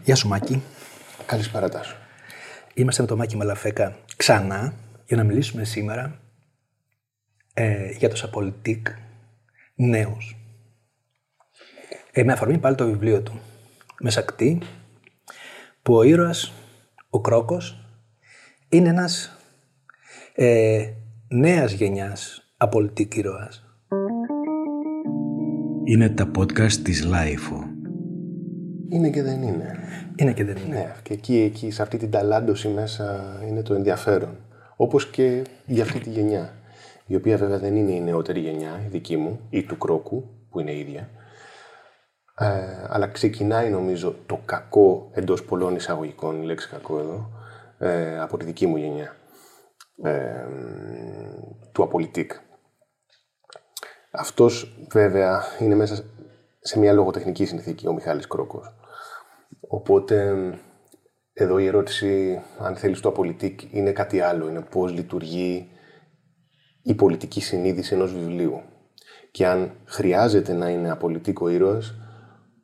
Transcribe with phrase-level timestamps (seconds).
[0.00, 0.62] Γεια σου Μάκη.
[1.26, 1.96] Καλησπέρα Τάσο.
[2.74, 4.74] Είμαστε με τον Μάκη Μαλαφέκα ξανά
[5.06, 6.20] για να μιλήσουμε σήμερα
[7.54, 8.86] ε, για το Σαπολιτικ
[9.74, 10.36] νέους.
[12.12, 13.40] Ε, με αφορμή πάλι το βιβλίο του.
[14.00, 14.58] Μεσακτή,
[15.82, 16.52] που ο ήρωας,
[17.10, 17.84] ο Κρόκος,
[18.68, 19.38] είναι ένας
[20.34, 20.92] ε,
[21.28, 23.64] νέας γενιάς απολυτικ ήρωας.
[25.84, 27.71] Είναι τα podcast της LiFO.
[28.92, 29.78] Είναι και δεν είναι.
[30.16, 30.76] Είναι και δεν είναι.
[30.76, 34.36] Ναι, και εκεί, εκεί σε αυτή την ταλάντωση μέσα είναι το ενδιαφέρον.
[34.76, 36.52] Όπως και για αυτή τη γενιά.
[37.06, 40.60] Η οποία βέβαια δεν είναι η νεότερη γενιά, η δική μου, ή του Κρόκου, που
[40.60, 41.08] είναι η ίδια.
[42.38, 47.30] Ε, αλλά ξεκινάει νομίζω το κακό εντός πολλών εισαγωγικών, η λέξη κακό εδώ,
[47.78, 49.16] ε, από τη δική μου γενιά.
[50.02, 50.46] Ε,
[51.72, 52.32] του Απολυτικ.
[54.10, 56.04] Αυτός βέβαια είναι μέσα
[56.60, 58.74] σε μια λογοτεχνική συνθήκη, ο Μιχάλης Κρόκος.
[59.74, 60.34] Οπότε
[61.32, 64.48] εδώ η ερώτηση, αν θέλεις το Απολυτικ, είναι κάτι άλλο.
[64.48, 65.68] Είναι πώς λειτουργεί
[66.82, 68.60] η πολιτική συνείδηση ενός βιβλίου.
[69.30, 71.94] Και αν χρειάζεται να είναι απολυτικό ήρωας,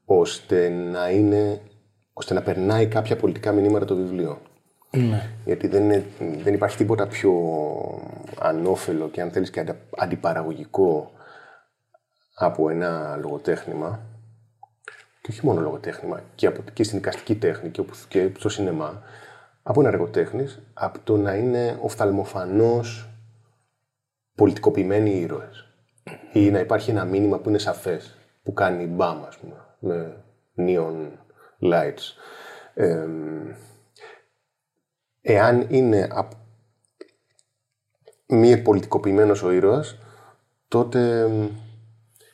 [0.05, 1.61] ώστε να, είναι,
[2.13, 4.41] ώστε να περνάει κάποια πολιτικά μηνύματα το βιβλίο.
[4.91, 5.31] Ναι.
[5.45, 6.05] Γιατί δεν, είναι,
[6.43, 7.33] δεν υπάρχει τίποτα πιο
[8.39, 11.11] ανώφελο και αν θέλεις και αντιπαραγωγικό
[12.35, 14.18] από ένα λογοτέχνημα
[15.29, 19.03] και όχι μόνο λογοτέχνημα, και, από, και στην εικαστική τέχνη και, και στο σινεμά,
[19.63, 23.09] από ένα εργοτέχνης, από το να είναι οφθαλμοφανώς
[24.35, 25.69] πολιτικοποιημένοι ήρωες.
[26.33, 30.25] Ή να υπάρχει ένα μήνυμα που είναι σαφές, που κάνει μπαμ, ας πούμε, με
[30.57, 31.09] neon
[31.61, 32.15] lights.
[32.75, 33.07] Ε,
[35.21, 36.09] εάν είναι
[38.27, 39.99] μη πολιτικοποιημένος ο ήρωας,
[40.69, 41.31] τότε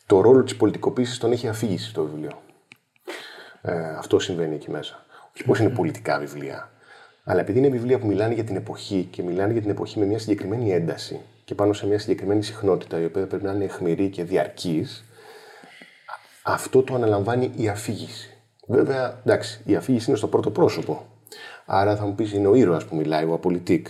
[0.07, 2.43] το ρόλο της πολιτικοποίησης τον έχει αφήγηση στο βιβλίο.
[3.67, 5.05] Ε, αυτό συμβαίνει εκεί μέσα.
[5.35, 6.71] Όχι πως είναι πολιτικά βιβλία,
[7.25, 10.05] αλλά επειδή είναι βιβλία που μιλάνε για την εποχή και μιλάνε για την εποχή με
[10.05, 14.09] μια συγκεκριμένη ένταση και πάνω σε μια συγκεκριμένη συχνότητα, η οποία πρέπει να είναι αιχμηρή
[14.09, 15.05] και διαρκής,
[16.43, 18.37] αυτό το αναλαμβάνει η αφήγηση.
[18.67, 21.07] Βέβαια, εντάξει, η αφήγηση είναι στο πρώτο πρόσωπο.
[21.67, 23.87] Άρα θα μου πεις είναι ο ήρωας που μιλάει, ο απολυτικ.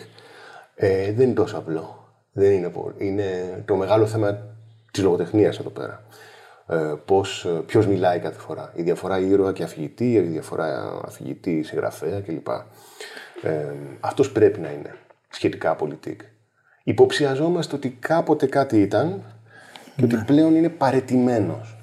[0.75, 2.15] Ε, δεν είναι τόσο απλό.
[2.33, 4.39] Δεν είναι, είναι το μεγάλο θέμα
[4.91, 6.05] της λογοτεχνίας εδώ πέρα.
[6.67, 8.73] Ε, πώς, ποιος μιλάει κάθε φορά.
[8.75, 12.49] Η διαφορά ήρωα και αφηγητή, η διαφορά αφηγητή, συγγραφέα κλπ.
[13.43, 14.97] Ε, αυτός πρέπει να είναι
[15.29, 16.21] σχετικά απολυτικ.
[16.85, 19.23] Υποψιαζόμαστε ότι κάποτε κάτι ήταν
[19.97, 21.77] και ότι πλέον είναι παρετημένος.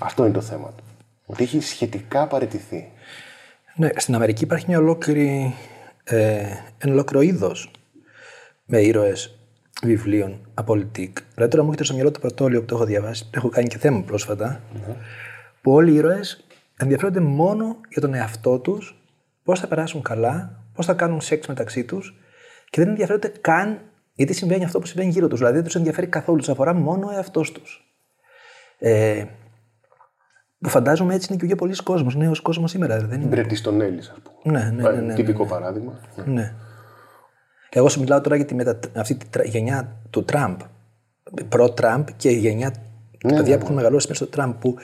[0.00, 0.84] Αυτό είναι το θέμα του.
[1.26, 2.92] Ότι έχει σχετικά παρετηθεί.
[3.76, 5.54] Ναι, στην Αμερική υπάρχει μια ολόκληρη,
[6.04, 6.46] ε,
[6.78, 7.70] ένα ολόκληρο είδος
[8.64, 9.38] με ήρωες
[9.82, 11.18] βιβλίων απολυτικ.
[11.34, 13.66] Δηλαδή τώρα μου έρχεται στο μυαλό το πρωτόλιο που το έχω διαβάσει, το έχω κάνει
[13.68, 14.60] και θέμα πρόσφατα,
[15.62, 16.44] που όλοι οι ήρωες
[16.76, 19.02] ενδιαφέρονται μόνο για τον εαυτό τους,
[19.44, 22.14] πώς θα περάσουν καλά, πώς θα κάνουν σεξ μεταξύ τους
[22.70, 23.80] και δεν ενδιαφέρονται καν
[24.14, 25.38] γιατί συμβαίνει αυτό που συμβαίνει γύρω τους.
[25.38, 27.84] Δηλαδή δεν τους ενδιαφέρει καθόλου, τους αφορά μόνο ο εαυτός τους.
[28.78, 29.24] Ε,
[30.58, 32.98] που φαντάζομαι έτσι είναι και ο πιο πολλοί κόσμος, νέος κόσμος σήμερα.
[32.98, 33.28] Δεν είναι.
[33.28, 34.58] Μπρετή στον Έλλης, ας πούμε.
[34.58, 35.50] Ναι, ναι, ναι, ναι, Τυπικό ναι, ναι.
[35.50, 36.00] παράδειγμα.
[36.24, 36.54] Ναι.
[37.74, 38.78] Και εγώ σου μιλάω τώρα για τη μετα...
[38.96, 40.60] αυτή τη τρα- γενιά του Τραμπ.
[41.48, 42.78] Προ-Τραμπ και η γενιά του
[43.24, 44.52] Ναι, παιδιά ναι, που έχουν μεγαλώσει μέσα στο Τραμπ.
[44.52, 44.76] Που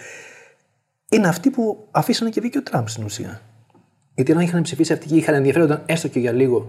[1.10, 3.40] είναι αυτοί που αφήσανε και βγήκε ο Τραμπ στην ουσία.
[4.14, 6.66] Γιατί αν είχαν ψηφίσει αυτοί και είχαν ενδιαφέρονταν έστω και για λιγο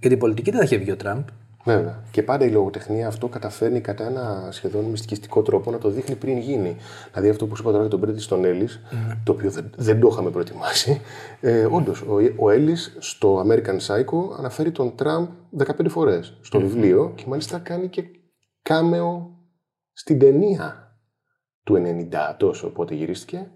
[0.00, 1.22] για την πολιτική, δεν θα είχε βγει ο Τραμπ.
[1.64, 2.02] Βέβαια.
[2.10, 6.38] Και πάντα η λογοτεχνία αυτό καταφέρνει κατά ένα σχεδόν μυστικιστικό τρόπο να το δείχνει πριν
[6.38, 6.76] γίνει.
[7.10, 8.80] Δηλαδή αυτό που σου είπα τώρα για τον Μπρέντι στον Έλλης,
[9.24, 11.00] το οποίο δεν, δεν το είχαμε προετοιμάσει.
[11.40, 15.28] Ε, Όντως, ο, ο Έλλης στο American Psycho αναφέρει τον Τραμπ
[15.64, 18.04] 15 φορές στο βιβλίο και μάλιστα κάνει και
[18.62, 19.38] κάμεο
[19.92, 20.98] στην ταινία
[21.64, 23.50] του 90 τόσο πότε γυρίστηκε.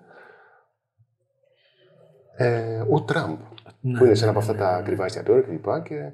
[2.37, 3.39] Ε, ο Τραμπ.
[3.99, 5.83] που είναι σε ένα από αυτά τα ακριβά εστιατόρια κλπ.
[5.83, 6.13] Και...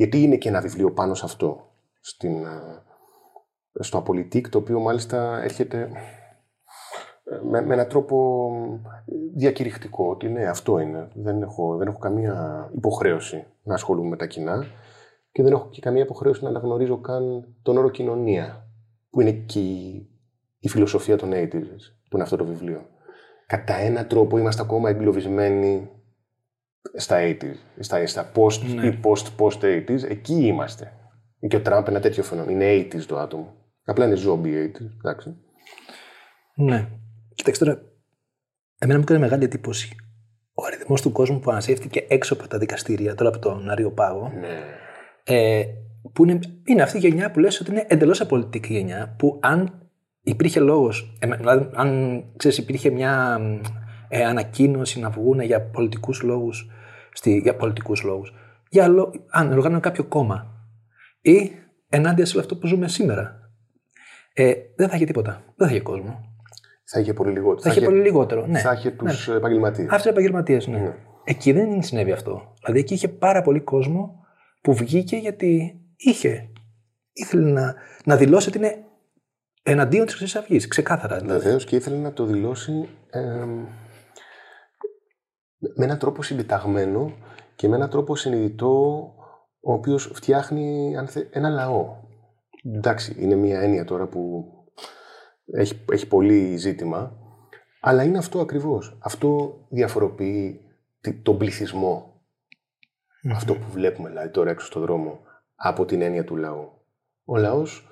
[0.00, 1.70] Γιατί είναι και ένα βιβλίο πάνω σε αυτό.
[2.00, 2.82] Στην, ε,
[3.80, 5.90] στο Απολυτικ, το οποίο μάλιστα έρχεται
[7.24, 8.50] ε, με, με έναν τρόπο
[9.34, 10.08] διακηρυχτικό.
[10.08, 11.08] Ότι ναι, αυτό είναι.
[11.14, 14.64] Δεν έχω, δεν έχω καμία υποχρέωση να ασχολούμαι με τα κοινά
[15.32, 18.68] και δεν έχω και καμία υποχρέωση να αναγνωρίζω καν τον όρο κοινωνία,
[19.10, 20.08] που είναι και η,
[20.58, 22.86] η φιλοσοφία των 80's, που είναι αυτό το βιβλίο.
[23.46, 25.90] Κατά έναν τρόπο είμαστε ακόμα εγκλωβισμένοι
[26.96, 28.86] στα 80s, στα, στα post Ναι.
[28.86, 30.92] ή post-post 80s, εκεί είμαστε.
[31.48, 32.52] Και ο Τραμπ ένα τέτοιο φαινόμενο.
[32.52, 33.54] Είναι 80s το άτομο.
[33.84, 35.36] Απλά είναι zombie 80s, εντάξει.
[36.54, 36.88] Ναι.
[37.34, 37.82] Κοιτάξτε τώρα,
[38.78, 39.96] εμένα μου έκανε μεγάλη εντύπωση
[40.60, 44.32] ο αριθμός του κόσμου που ανασύρθηκε έξω από τα δικαστήρια, τώρα από τον Άριο Πάγο.
[44.40, 44.58] Ναι.
[45.24, 45.64] Ε,
[46.12, 49.88] που είναι, είναι αυτή η γενιά που λες ότι είναι εντελώς απολυτική γενιά, που αν
[50.22, 53.38] υπήρχε λόγος, δηλαδή αν ξέρεις, υπήρχε μια
[54.12, 56.70] ε, ανακοίνωση να βγουν για πολιτικούς λόγους.
[57.22, 58.34] Για πολιτικούς λόγους.
[58.68, 59.12] Για λο...
[59.30, 60.46] αν οργάνωνε κάποιο κόμμα.
[61.20, 61.50] Ή
[61.88, 63.50] ενάντια σε αυτό που ζούμε σήμερα.
[64.32, 65.42] Ε, δεν θα είχε τίποτα.
[65.56, 66.24] Δεν θα είχε κόσμο.
[66.84, 67.60] Θα είχε πολύ λιγότερο.
[67.60, 68.46] Θα, είχε πολύ λιγότερο.
[68.46, 68.58] Ναι.
[68.58, 69.34] Θα είχε τους ναι.
[69.34, 69.88] επαγγελματίες.
[69.90, 70.78] Αυτούς επαγγελματίες, ναι.
[70.78, 70.94] ναι.
[71.24, 72.54] Εκεί δεν συνέβη αυτό.
[72.60, 74.24] Δηλαδή εκεί είχε πάρα πολύ κόσμο
[74.60, 76.48] που βγήκε γιατί είχε.
[77.12, 77.74] ήθελε να,
[78.04, 78.84] να δηλώσει ότι είναι
[79.62, 80.68] εναντίον της Χρυσής Αυγής.
[80.68, 81.18] Ξεκάθαρα.
[81.18, 81.42] Δηλαδή.
[81.42, 83.20] Βεβαίως και ήθελε να το δηλώσει ε,
[85.60, 87.12] με έναν τρόπο συντεταγμένο
[87.56, 89.04] και με έναν τρόπο συνειδητό
[89.60, 90.94] ο οποίος φτιάχνει
[91.30, 91.96] ένα λαό.
[92.64, 94.44] Εντάξει, είναι μια έννοια τώρα που
[95.52, 97.18] έχει, έχει πολύ ζήτημα,
[97.80, 98.98] αλλά είναι αυτό ακριβώς.
[99.02, 100.60] Αυτό διαφοροποιεί
[101.22, 102.22] τον πληθυσμο
[103.34, 105.20] Αυτό που βλέπουμε δηλαδή τώρα έξω στον δρόμο
[105.54, 106.72] από την έννοια του λαού.
[107.24, 107.88] Ο λαός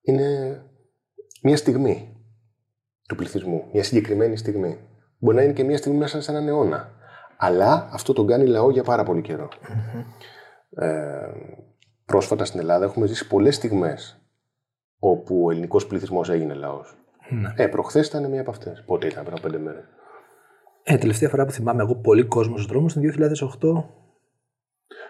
[0.00, 0.62] είναι
[1.42, 2.16] μια στιγμή
[3.08, 4.78] του πληθυσμού, μια συγκεκριμένη στιγμή.
[5.18, 6.97] Μπορεί να είναι και μια στιγμή μέσα σε έναν αιώνα.
[7.38, 9.20] Αλλά αυτό τον κάνει λαό για πάρα πολύ
[10.70, 11.28] Ε,
[12.04, 14.20] πρόσφατα στην Ελλάδα έχουμε ζήσει πολλές στιγμές
[14.98, 16.96] όπου ο ελληνικός πληθυσμός έγινε λαός.
[17.28, 17.52] Ναι.
[17.56, 18.82] Ε, προχθές ήταν μία από αυτές.
[18.86, 19.84] Πότε ήταν, πριν από πέντε μέρες.
[20.82, 23.84] Ε, τελευταία φορά που θυμάμαι εγώ πολύ κόσμο στους δρόμους ήταν 2008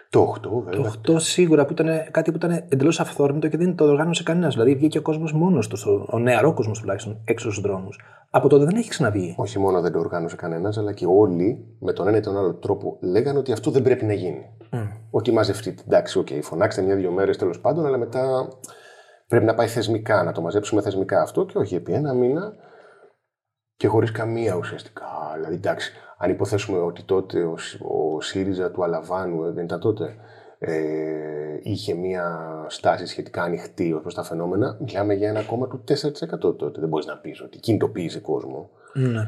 [0.09, 0.91] το 8, βέβαια.
[1.01, 4.53] Το 8 σίγουρα που ήταν κάτι που ήταν εντελώς αυθόρμητο και δεν το οργάνωσε κανένας.
[4.53, 7.99] Δηλαδή βγήκε ο κόσμος μόνος του, ο νεαρός κόσμος τουλάχιστον, έξω στους δρόμους.
[8.29, 9.35] Από τότε δεν έχει ξαναβγεί.
[9.37, 12.55] Όχι μόνο δεν το οργάνωσε κανένας, αλλά και όλοι με τον ένα ή τον άλλο
[12.55, 14.45] τρόπο λέγανε ότι αυτό δεν πρέπει να γίνει.
[14.71, 14.87] Mm.
[15.11, 15.83] Ότι μαζευτείτε.
[15.85, 18.47] Εντάξει, οκέι, okay, φωνάξτε μια-δύο μέρες τέλος πάντων, αλλά μετά
[19.27, 22.53] πρέπει να πάει θεσμικά, να το μαζέψουμε θεσμικά αυτό και όχι επί ένα μήνα
[23.75, 25.05] και χωρίς καμία ουσιαστικά.
[25.35, 30.15] Δηλαδή, εντάξει, αν υποθέσουμε ότι τότε ο, ο ΣΥΡΙΖΑ του Αλαβάνου, ε, δεν ήταν τότε,
[30.59, 35.83] ε, είχε μια στάση σχετικά ανοιχτή ως προς τα φαινόμενα, μιλάμε για ένα κόμμα του
[35.87, 36.79] 4% τότε.
[36.79, 38.69] Δεν μπορείς να πεις ότι κινητοποίησε κόσμο.
[38.93, 39.27] Ναι.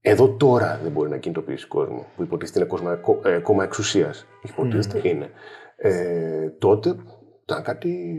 [0.00, 4.26] Εδώ τώρα δεν μπορεί να κινητοποιήσει κόσμο, που υποτίθεται είναι κόμμα, ε, κόμμα εξουσίας.
[4.42, 5.08] Υποτίθεται ναι.
[5.08, 5.30] είναι.
[5.76, 6.96] Ε, τότε
[7.42, 8.16] ήταν κάτι,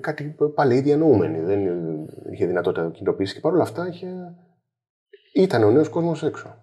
[0.00, 1.40] κάτι πάλι διανοούμενοι.
[1.40, 1.60] Δεν
[2.32, 4.08] είχε δυνατότητα να κινητοποιήσει και παρόλα αυτά είχε...
[5.32, 6.61] ήταν ο νέος κόσμος έξω.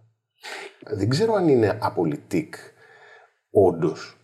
[0.86, 2.56] Δεν ξέρω αν είναι απολυτικ
[3.52, 4.18] όντως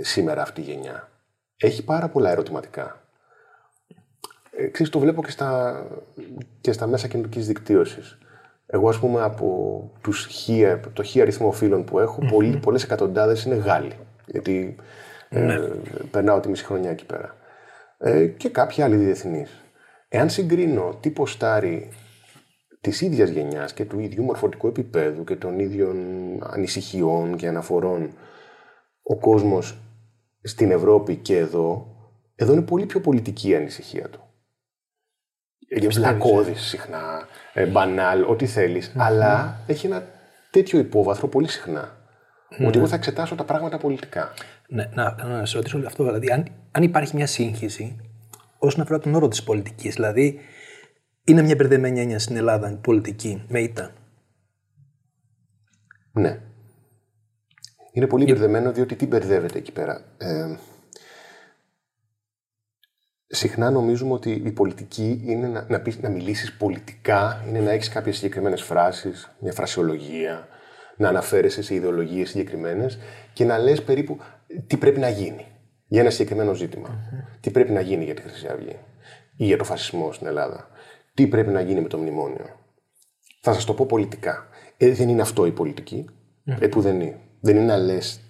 [0.00, 1.08] σήμερα αυτή η γενιά.
[1.56, 3.02] Έχει πάρα πολλά ερωτηματικά.
[4.56, 5.82] Ε, ξέρεις, το βλέπω και στα,
[6.60, 8.18] και στα μέσα κοινωνικής δικτύωσης.
[8.66, 12.58] Εγώ, ας πούμε, από τους χι, το χι αριθμό φίλων που έχω, mm-hmm.
[12.62, 13.98] πολλές εκατοντάδες είναι Γάλλοι.
[14.26, 14.76] Γιατί
[15.28, 15.58] ε, ναι.
[16.10, 17.36] περνάω τη μισή χρονιά εκεί πέρα.
[17.98, 19.50] Ε, και κάποιοι άλλοι διεθνείς.
[20.08, 21.92] Εάν συγκρίνω τι ποστάρει
[22.82, 25.96] της ίδιας γενιάς και του ίδιου μορφωτικού επίπεδου και των ίδιων
[26.42, 28.10] ανησυχιών και αναφορών
[29.02, 29.78] ο κόσμος
[30.42, 31.86] στην Ευρώπη και εδώ,
[32.34, 34.20] εδώ είναι πολύ πιο πολιτική η ανησυχία του.
[35.68, 38.46] Είναι βλακώδης συχνά, ε, μπανάλ, ό,τι
[38.96, 40.04] αλλά έχει ένα
[40.50, 41.96] τέτοιο υπόβαθρο πολύ συχνά.
[42.58, 42.66] Ναι.
[42.66, 44.32] Ότι εγώ θα εξετάσω τα πράγματα πολιτικά.
[44.68, 46.04] Ναι, να, να σε ρωτήσω αυτό.
[46.04, 47.96] Δηλαδή, αν, αν υπάρχει μια σύγχυση
[48.58, 50.38] όσον αφορά τον όρο της πολιτικής, δηλαδή
[51.24, 53.92] είναι μια μπερδεμένη έννοια στην Ελλάδα, πολιτική, με ήττα.
[56.12, 56.40] Ναι.
[57.92, 60.56] Είναι πολύ μπερδεμένο διότι τι μπερδεύεται εκεί πέρα; Ε,
[63.26, 67.88] συχνά νομίζουμε ότι η πολιτική είναι να, να, πεις, να μιλήσεις πολιτικά, είναι να έχεις
[67.88, 70.48] κάποιες συγκεκριμένες φράσεις, μια φρασιολογία,
[70.96, 72.98] να αναφέρεσαι σε ιδεολογίες συγκεκριμένες
[73.32, 74.18] και να λες περίπου
[74.66, 75.46] τι πρέπει να γίνει
[75.86, 76.52] για ένα συγκεκριμένο
[77.40, 78.76] Τι πρέπει να γίνει για τη Χρυσή Αυγή
[79.36, 80.68] ή για το φασισμό στην Ελλάδα.
[81.14, 82.60] Τι πρέπει να γίνει με το μνημόνιο.
[83.40, 84.48] Θα σας το πω πολιτικά.
[84.76, 86.04] Ε, δεν είναι αυτό η πολιτική.
[86.46, 86.56] Mm.
[86.60, 87.20] Ε, που δεν είναι.
[87.40, 88.20] Δεν είναι να λες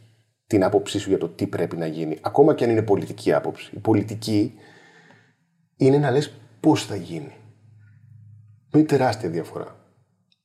[0.47, 2.19] την άποψή σου για το τι πρέπει να γίνει.
[2.21, 3.71] Ακόμα και αν είναι πολιτική άποψη.
[3.75, 4.55] Η πολιτική
[5.77, 7.33] είναι να λες πώς θα γίνει.
[8.75, 9.77] Είναι τεράστια διαφορά.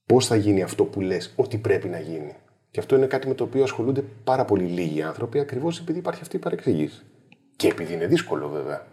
[0.06, 2.36] Πώς θα γίνει αυτό που λες ότι πρέπει να γίνει.
[2.72, 6.22] Και αυτό είναι κάτι με το οποίο ασχολούνται πάρα πολύ λίγοι άνθρωποι, ακριβώς επειδή υπάρχει
[6.22, 7.02] αυτή η παρεξήγηση.
[7.56, 8.88] Και επειδή είναι δύσκολο, βέβαια.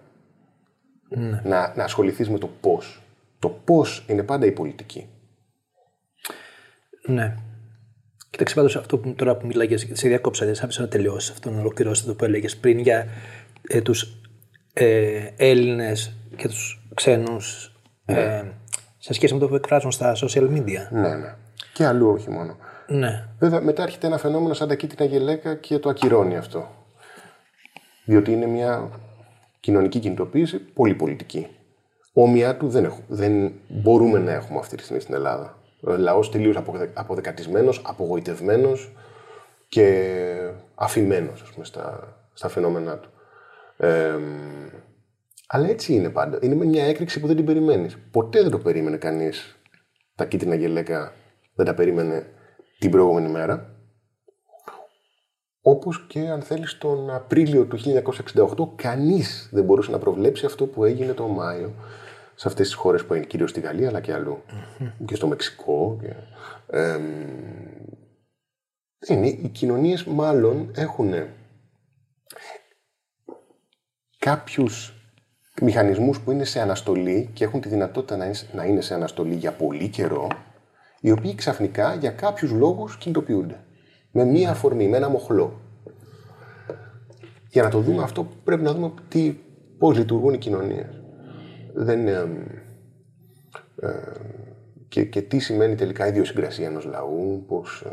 [1.09, 1.41] Ναι.
[1.45, 3.04] Να, να ασχοληθείς με το πώς.
[3.45, 5.09] Το πώς είναι πάντα η πολιτική.
[7.07, 7.35] Ναι.
[8.31, 11.61] Κοίταξε πάντως αυτό που τώρα που μιλάγες, σε διακόψα, δεν άφησα να τελειώσεις αυτό, να
[11.61, 13.07] ολοκληρώσει το που έλεγες πριν για
[13.69, 14.21] ε, τους
[14.73, 18.21] ε, Έλληνες και τους ξένους ναι.
[18.21, 18.45] ε,
[18.99, 20.89] σε σχέση με το που εκφράζουν στα social media.
[20.91, 21.35] Ναι, ναι.
[21.73, 22.57] Και αλλού όχι μόνο.
[22.87, 23.29] Ναι.
[23.39, 26.69] Βέβαια, μετά έρχεται ένα φαινόμενο σαν τα κίτρινα γελέκα και το ακυρώνει αυτό.
[28.05, 28.91] Διότι είναι μια
[29.61, 31.49] κοινωνική κινητοποίηση πολύ πολιτική.
[32.17, 35.59] Όμοιά του δεν, έχουμε, δεν μπορούμε να έχουμε αυτή τη στιγμή στην Ελλάδα.
[35.81, 36.57] Ο λαός τελείως
[36.95, 38.93] αποδεκατισμένος, απογοητευμένος
[39.69, 40.15] και
[40.75, 43.11] αφημένος στα, στα φαινόμενά του.
[43.77, 44.19] Ε,
[45.47, 46.39] αλλά έτσι είναι πάντα.
[46.43, 47.99] Είναι μια έκρηξη που δεν την περιμένεις.
[48.11, 49.59] Ποτέ δεν το περίμενε κανείς
[50.15, 51.13] τα κίτρινα γελέκα
[51.55, 52.27] δεν τα περίμενε
[52.79, 53.69] την προηγούμενη μέρα.
[55.63, 57.79] Όπως και αν θέλεις τον Απρίλιο του
[58.67, 61.73] 1968 κανείς δεν μπορούσε να προβλέψει αυτό που έγινε τον Μάιο
[62.35, 64.43] σε αυτές τις χώρες που είναι κυρίως στη Γαλλία αλλά και αλλου
[65.05, 65.99] Και στο Μεξικό.
[66.01, 66.15] Και,
[66.77, 67.03] εμ,
[69.07, 71.13] είναι, οι κοινωνίες μάλλον έχουν
[74.19, 74.95] κάποιους
[75.61, 79.35] μηχανισμούς που είναι σε αναστολή και έχουν τη δυνατότητα να είναι, να είναι σε αναστολή
[79.35, 80.29] για πολύ καιρό,
[81.01, 83.65] οι οποίοι ξαφνικά για κάποιους λόγους κινητοποιούνται.
[84.11, 85.61] Με μία αφορμή, με ένα μοχλό.
[87.49, 89.37] Για να το δούμε αυτό πρέπει να δούμε τι,
[89.79, 91.04] πώς λειτουργούν οι κοινωνίες.
[91.77, 92.47] Δεν, είναι,
[93.81, 93.89] ε,
[94.89, 97.91] και, και τι σημαίνει τελικά η ιδιοσυγκρασία ενός λαού, πώς, ε,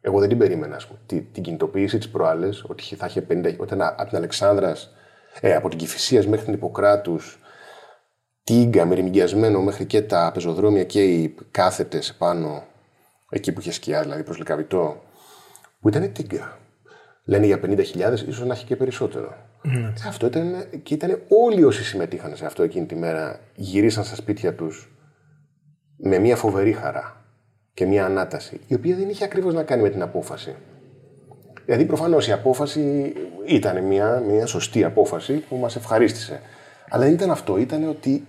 [0.00, 3.56] εγώ δεν την περίμενα, ας πούμε, την, την κινητοποίηση της προάλλες, ότι θα είχε 50,
[3.58, 4.94] όταν από την Αλεξάνδρας
[5.40, 7.40] ε, από την Κηφισίας μέχρι την Ιπποκράτους,
[8.44, 12.64] τίγκα μεριμικιασμένο μέχρι και τα πεζοδρόμια και οι κάθετες πάνω,
[13.30, 15.02] εκεί που είχε σκιά, δηλαδή προς Λεκαβητό,
[15.80, 16.58] που ήταν τίγκα.
[17.24, 19.34] Λένε για 50.000, ίσως να έχει και περισσότερο.
[19.64, 19.92] Mm.
[20.06, 24.54] Αυτό ήταν, και ήταν όλοι όσοι συμμετείχαν σε αυτό εκείνη τη μέρα, γυρίσαν στα σπίτια
[24.54, 24.92] τους
[25.96, 27.24] με μια φοβερή χαρά
[27.74, 30.54] και μια ανάταση, η οποία δεν είχε ακριβώς να κάνει με την απόφαση.
[31.64, 33.12] Δηλαδή, προφανώς η απόφαση
[33.46, 36.40] ήταν μια, μια σωστή απόφαση που μας ευχαρίστησε.
[36.88, 37.56] Αλλά δεν ήταν αυτό.
[37.56, 38.26] Ήταν ότι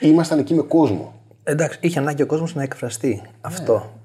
[0.00, 1.14] ήμασταν εκεί με κόσμο.
[1.42, 4.00] Εντάξει, είχε ανάγκη ο κόσμος να εκφραστεί αυτό.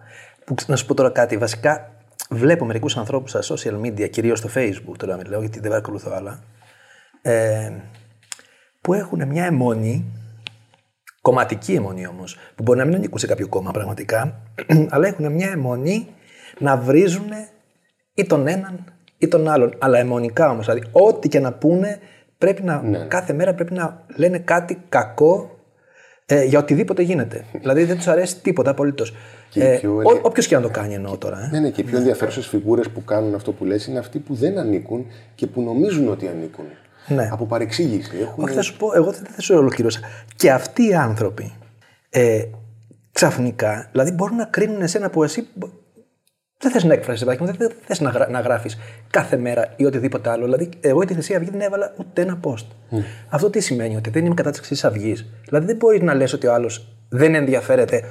[0.46, 1.38] Που, να σου πω τώρα κάτι.
[1.38, 1.92] Βασικά,
[2.32, 6.44] βλέπω μερικούς ανθρώπους στα social media, κυρίως στο Facebook, τώρα μιλάω γιατί δεν παρακολουθώ άλλα,
[7.22, 7.72] ε,
[8.82, 10.06] που έχουν μια αιμονή,
[11.22, 14.42] κομματική αιμονή όμως, που μπορεί να μην ανήκουν σε κάποιο κόμμα πραγματικά,
[14.94, 16.08] αλλά έχουν μια αιμονή
[16.60, 17.30] να βρίζουν
[18.14, 18.86] ή τον έναν
[19.18, 19.74] ή τον άλλον.
[19.80, 20.66] Αλλά αιμονικά όμως.
[20.66, 22.00] Δηλαδή, ό,τι και να πούνε,
[22.38, 22.98] πρέπει να, ναι.
[22.98, 25.60] κάθε μέρα πρέπει να λένε κάτι κακό
[26.26, 27.46] ε, για οτιδήποτε γίνεται.
[27.62, 29.14] δηλαδή δεν τους αρέσει τίποτα απολύτως.
[29.54, 29.80] Ε,
[30.22, 31.44] Όποιος και να το κάνει εννοώ τώρα.
[31.44, 31.50] Ε.
[31.52, 34.34] Ναι, ναι, και οι πιο ενδιαφέρουσες φιγούρες που κάνουν αυτό που λες είναι αυτοί που
[34.34, 35.06] δεν ανήκουν
[35.36, 36.66] και που νομίζουν ότι ανήκουν.
[37.08, 37.30] Ναι.
[37.32, 38.18] Από παρεξήγηση.
[38.22, 38.44] Έχουν...
[38.44, 40.00] Όχι, θα σου πω, εγώ δεν θα σου ολοκληρώσα.
[40.36, 41.54] Και αυτοί οι άνθρωποι
[42.10, 42.44] ε,
[43.12, 45.48] ξαφνικά, δηλαδή μπορούν να κρίνουν εσένα που εσύ
[46.62, 48.78] δεν θες να εκφράσεις παιδάκι μου, δεν θες να, γρα, να γράφεις
[49.10, 50.44] κάθε μέρα ή οτιδήποτε άλλο.
[50.44, 52.66] Δηλαδή, εγώ τη Χρυσή Αυγή δεν έβαλα ούτε ένα post.
[52.92, 53.04] Mm.
[53.30, 55.26] Αυτό τι σημαίνει, ότι δεν είμαι κατά της Χρυσής Αυγής.
[55.46, 58.04] Δηλαδή, δεν μπορείς να λες ότι ο άλλος δεν ενδιαφέρεται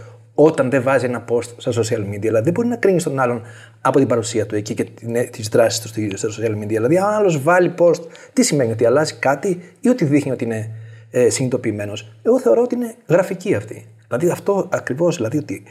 [0.45, 2.21] όταν δεν βάζει ένα post στα social media.
[2.21, 3.43] Δηλαδή, δεν μπορεί να κρίνεις τον άλλον
[3.81, 4.87] από την παρουσία του εκεί και
[5.31, 6.67] τις δράσεις του στα social media.
[6.67, 8.01] Δηλαδή, αν άλλος βάλει post,
[8.33, 10.71] τι σημαίνει, ότι αλλάζει κάτι ή ότι δείχνει ότι είναι
[11.11, 13.87] ε, συνειδητοποιημένος; Εγώ θεωρώ ότι είναι γραφική αυτή.
[14.07, 15.63] Δηλαδή, αυτό ακριβώς, δηλαδή ότι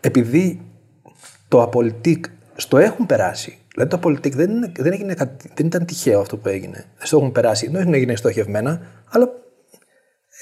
[0.00, 0.60] επειδή
[1.48, 2.24] το απολυτικ
[2.56, 3.58] στο έχουν περάσει.
[3.72, 5.14] Δηλαδή το απολυτικ δεν, είναι, δεν, έγινε,
[5.54, 6.84] δεν ήταν τυχαίο αυτό που έγινε.
[6.98, 7.70] Στο έχουν περάσει.
[7.70, 9.30] Δεν έγινε στοχευμένα, αλλά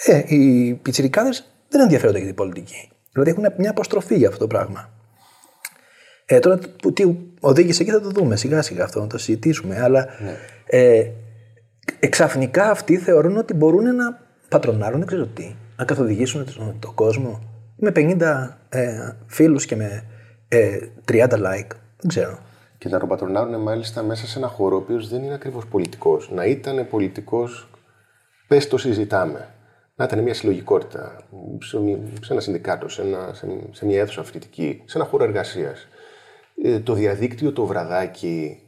[0.04, 2.90] ε, οι πιτσιρικάδες δεν ενδιαφέρονται για την πολιτική.
[3.16, 4.90] Δηλαδή έχουν μια αποστροφή για αυτό το πράγμα.
[6.24, 9.80] Ε, τώρα που τι οδήγησε εκεί θα το δούμε σιγά σιγά αυτό, να το συζητήσουμε.
[9.80, 10.36] Αλλά ναι.
[10.66, 11.10] ε,
[12.00, 17.42] εξαφνικά αυτοί θεωρούν ότι μπορούν να πατρονάρουν, δεν ξέρω τι, να καθοδηγήσουν τον, τον κόσμο
[17.76, 20.04] με 50 ε, φίλους και με
[20.48, 21.70] ε, 30 like.
[21.96, 22.38] Δεν ξέρω.
[22.78, 26.30] Και να ροπατρονάρουν μάλιστα μέσα σε ένα χώρο ο οποίος δεν είναι ακριβώς πολιτικός.
[26.30, 27.68] Να ήταν πολιτικός,
[28.48, 29.48] πες το συζητάμε.
[29.98, 31.28] Να ήταν μια συλλογικότητα,
[32.20, 33.34] σε ένα συνδικάτο, σε, ένα,
[33.70, 35.88] σε, μια αίθουσα φοιτητική, σε ένα χώρο εργασίας.
[36.62, 38.60] Ε, το διαδίκτυο, το βραδάκι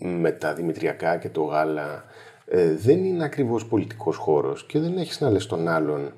[0.00, 2.04] με τα δημητριακά και το γάλα
[2.46, 6.12] ε, δεν είναι ακριβώς πολιτικός χώρος και δεν έχεις να λες τον άλλον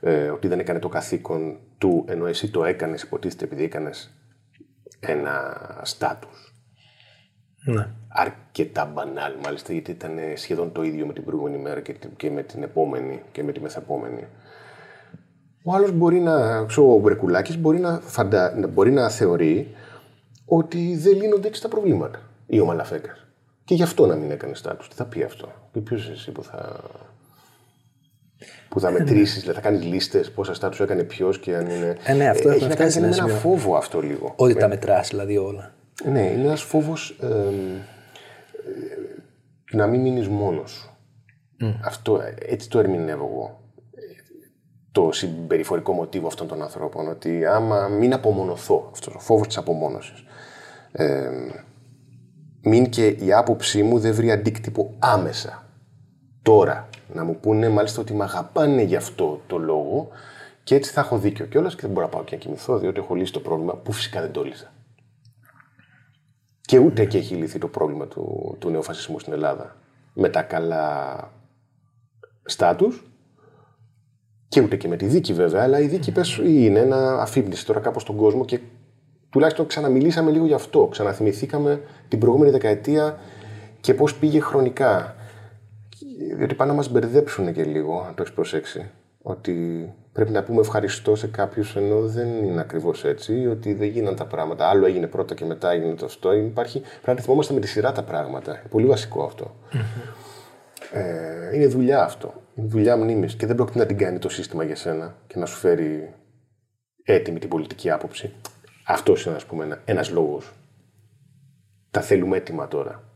[0.00, 4.10] ε, ότι δεν έκανε το καθήκον του, ενώ εσύ το έκανες υποτίθεται επειδή έκανες
[5.00, 6.54] ένα στάτους.
[7.64, 7.86] Ναι.
[8.08, 11.80] Αρκετά μπανάλ μάλιστα γιατί ήταν σχεδόν το ίδιο με την προηγούμενη μέρα
[12.16, 14.26] και, με την επόμενη και με τη μεθεπόμενη.
[15.62, 18.68] Ο άλλος μπορεί να, ξέρω, ο Μπρεκουλάκης μπορεί να, φαντα...
[18.72, 19.74] μπορεί να θεωρεί
[20.44, 22.20] ότι δεν λύνονται έτσι τα προβλήματα.
[22.46, 23.26] Ή ο Μαλαφέκας.
[23.64, 24.88] Και γι' αυτό να μην έκανε στάτους.
[24.88, 26.80] Τι θα πει αυτό; Και ποιος εσύ που θα
[28.68, 31.96] που θα μετρήσεις, δηλαδή θα κάνεις λίστες πόσα στάτους έκανε ποιος και αν είναι.
[32.04, 34.32] Ε, ναι, αυτό έχει να κάνει με ένα φόβο αυτό λίγο.
[34.36, 35.74] Ότι τα μετράς δηλαδή όλα.
[36.04, 37.26] Ναι, είναι ένας φόβος ε,
[39.72, 40.90] να μην μείνεις μόνος σου.
[41.84, 43.60] Αυτό, έτσι το ερμηνεύω εγώ.
[44.92, 47.08] Το συμπεριφορικό μοτίβο αυτών των ανθρώπων.
[47.08, 50.24] Ότι άμα μην απομονωθώ, αυτός ο φόβος της απομόνωσης.
[50.92, 51.30] Ε,
[52.62, 55.66] μην και η άποψή μου δεν βρει αντίκτυπο άμεσα.
[56.42, 60.08] Τώρα να μου πούνε μάλιστα ότι με αγαπάνε γι' αυτό το λόγο
[60.62, 62.98] και έτσι θα έχω δίκιο κιόλας και δεν μπορώ να πάω και να κοιμηθώ διότι
[62.98, 64.72] έχω λύσει το πρόβλημα που φυσικά δεν το λύσα.
[66.68, 69.76] Και ούτε και έχει λυθεί το πρόβλημα του, του νεοφασισμού στην Ελλάδα.
[70.14, 71.16] Με τα καλά
[72.44, 73.10] στάτους,
[74.48, 77.80] Και ούτε και με τη δίκη βέβαια, αλλά η δίκη πες, είναι ένα αφύπνιση τώρα
[77.80, 78.60] κάπως στον κόσμο και
[79.30, 80.86] τουλάχιστον ξαναμιλήσαμε λίγο γι' αυτό.
[80.86, 83.18] Ξαναθυμηθήκαμε την προηγούμενη δεκαετία
[83.80, 85.14] και πώς πήγε χρονικά.
[86.36, 88.90] Διότι πάνε να μας μπερδέψουν και λίγο, αν το έχεις προσέξει.
[89.28, 94.16] Ότι πρέπει να πούμε ευχαριστώ σε κάποιους ενώ δεν είναι ακριβώς έτσι, ότι δεν γίναν
[94.16, 94.68] τα πράγματα.
[94.68, 96.32] Άλλο έγινε πρώτα και μετά έγινε το αυτό.
[96.32, 98.50] Υπάρχει, πρέπει να θυμόμαστε με τη σειρά τα πράγματα.
[98.50, 99.32] Είναι πολύ βασικό
[100.92, 102.34] Ε, είναι δουλειά αυτό.
[102.54, 105.46] Είναι δουλειά μνήμης και δεν πρόκειται να την κάνει το σύστημα για σένα και να
[105.46, 106.14] σου φέρει
[107.02, 108.32] έτοιμη την πολιτική άποψη.
[108.86, 110.52] Αυτός είναι, ας πούμε, ένας λόγος.
[111.90, 113.07] Τα θέλουμε έτοιμα τώρα.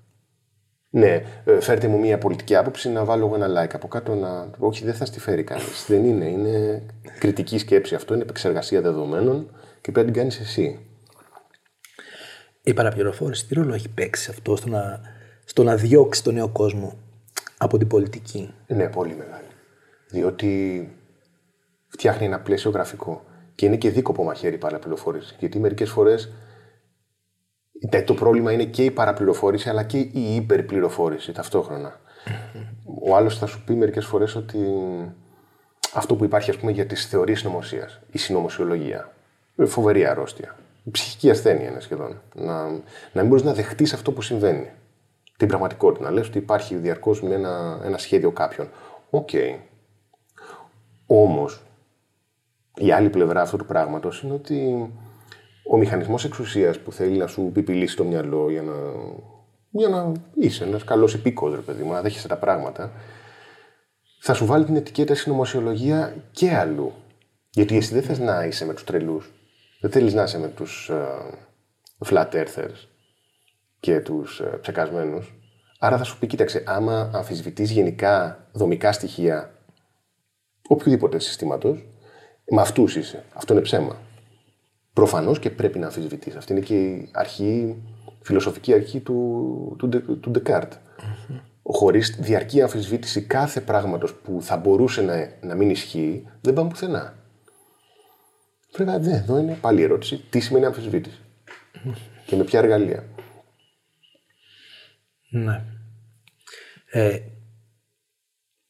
[0.94, 4.14] Ναι, ε, φέρτε μου μια πολιτική άποψη να βάλω εγώ ένα like από κάτω.
[4.14, 4.50] Να...
[4.58, 5.84] Όχι, δεν θα στη φέρει κανείς.
[5.88, 6.24] δεν είναι.
[6.24, 6.82] Είναι
[7.18, 10.86] κριτική σκέψη αυτό, είναι επεξεργασία δεδομένων και πρέπει να την κάνεις εσύ.
[12.62, 15.00] Η παραπληροφόρηση τι ρόλο έχει παίξει αυτό στο να,
[15.44, 16.98] στο να διώξει τον νέο κόσμο
[17.58, 19.46] από την πολιτική; Ναι, πολύ μεγάλη.
[20.10, 20.90] Διότι
[21.88, 23.24] φτιάχνει ένα πλαίσιο γραφικό.
[23.54, 25.36] Και είναι και δίκοπο μαχαίρι η παραπληροφόρηση.
[25.38, 26.32] Γιατί μερικές φορές
[28.04, 32.00] το πρόβλημα είναι και η παραπληροφόρηση αλλά και η υπερπληροφόρηση ταυτόχρονα.
[33.02, 34.58] Ο άλλος θα σου πει μερικές φορές ότι
[35.94, 39.12] αυτό που υπάρχει ας πούμε, για τις θεωρίες νομοσίας, η συνωμοσιολογία,
[39.66, 40.56] φοβερή αρρώστια.
[40.84, 42.20] Η ψυχική ασθένεια είναι σχεδόν.
[42.34, 42.68] Να,
[43.12, 44.70] να μην μπορείς να δεχτείς αυτό που συμβαίνει.
[45.36, 46.04] Την πραγματικότητα.
[46.04, 48.68] Να λες ότι υπάρχει διαρκώς με ένα, ένα σχέδιο κάποιον.
[49.10, 49.28] ΟΚ.
[49.32, 49.56] Okay.
[51.06, 51.62] Όμως,
[52.74, 54.90] η άλλη πλευρά αυτού του πράγματος είναι ότι
[55.70, 58.72] ο μηχανισμός εξουσίας που θέλει να σου πιπιλήσει το μυαλό για να,
[59.70, 62.92] για να είσαι ένας καλός υπήκοος, ρε παιδί μου, να δέχεσαι τα πράγματα,
[64.20, 66.92] θα σου βάλει την ετικέτα συνωμοσιολογία και αλλού.
[67.50, 69.32] Γιατί εσύ δεν θες να είσαι με τους τρελούς.
[69.80, 72.88] Δεν θέλεις να είσαι με τους uh, flat earthers
[73.80, 75.34] και τους uh, ψεκασμένους.
[75.78, 79.54] Άρα θα σου πει, κοίταξε, άμα αμφισβητείς γενικά δομικά στοιχεία
[80.68, 81.86] οποιοδήποτε συστήματος,
[82.50, 83.24] με αυτούς είσαι.
[83.32, 83.96] Αυτό είναι ψέμα.
[84.92, 86.36] Προφανώς και πρέπει να αμφισβητείς.
[86.36, 87.82] Αυτή είναι και η αρχή,
[88.22, 89.88] φιλοσοφική αρχή του, του,
[90.20, 90.72] του Ντεκάρτ.
[90.72, 91.40] Mm-hmm.
[91.62, 97.14] Χωρίς διαρκή αμφισβήτηση κάθε πράγματος που θα μπορούσε να, να μην ισχύει, δεν πάμε πουθενά.
[98.72, 100.24] Πρέπει να δει, εδώ είναι πάλι η ερώτηση.
[100.30, 101.20] Τι σημαίνει αμφισβήτηση
[102.26, 103.04] και με ποια εργαλεία.
[105.30, 105.64] Ναι.
[106.90, 107.18] Ε,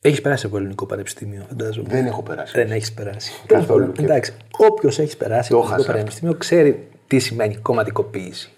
[0.03, 1.89] έχεις περάσει από ελληνικό πανεπιστήμιο, φαντάζομαι.
[1.89, 2.53] Δεν έχω περάσει.
[2.57, 3.33] Δεν έχεις περάσει.
[3.47, 3.93] Καθόλου.
[3.99, 4.35] Εντάξει.
[4.51, 8.53] Όποιος έχει περάσει από ελληνικό πανεπιστήμιο ξέρει τι σημαίνει κομματικοποίηση.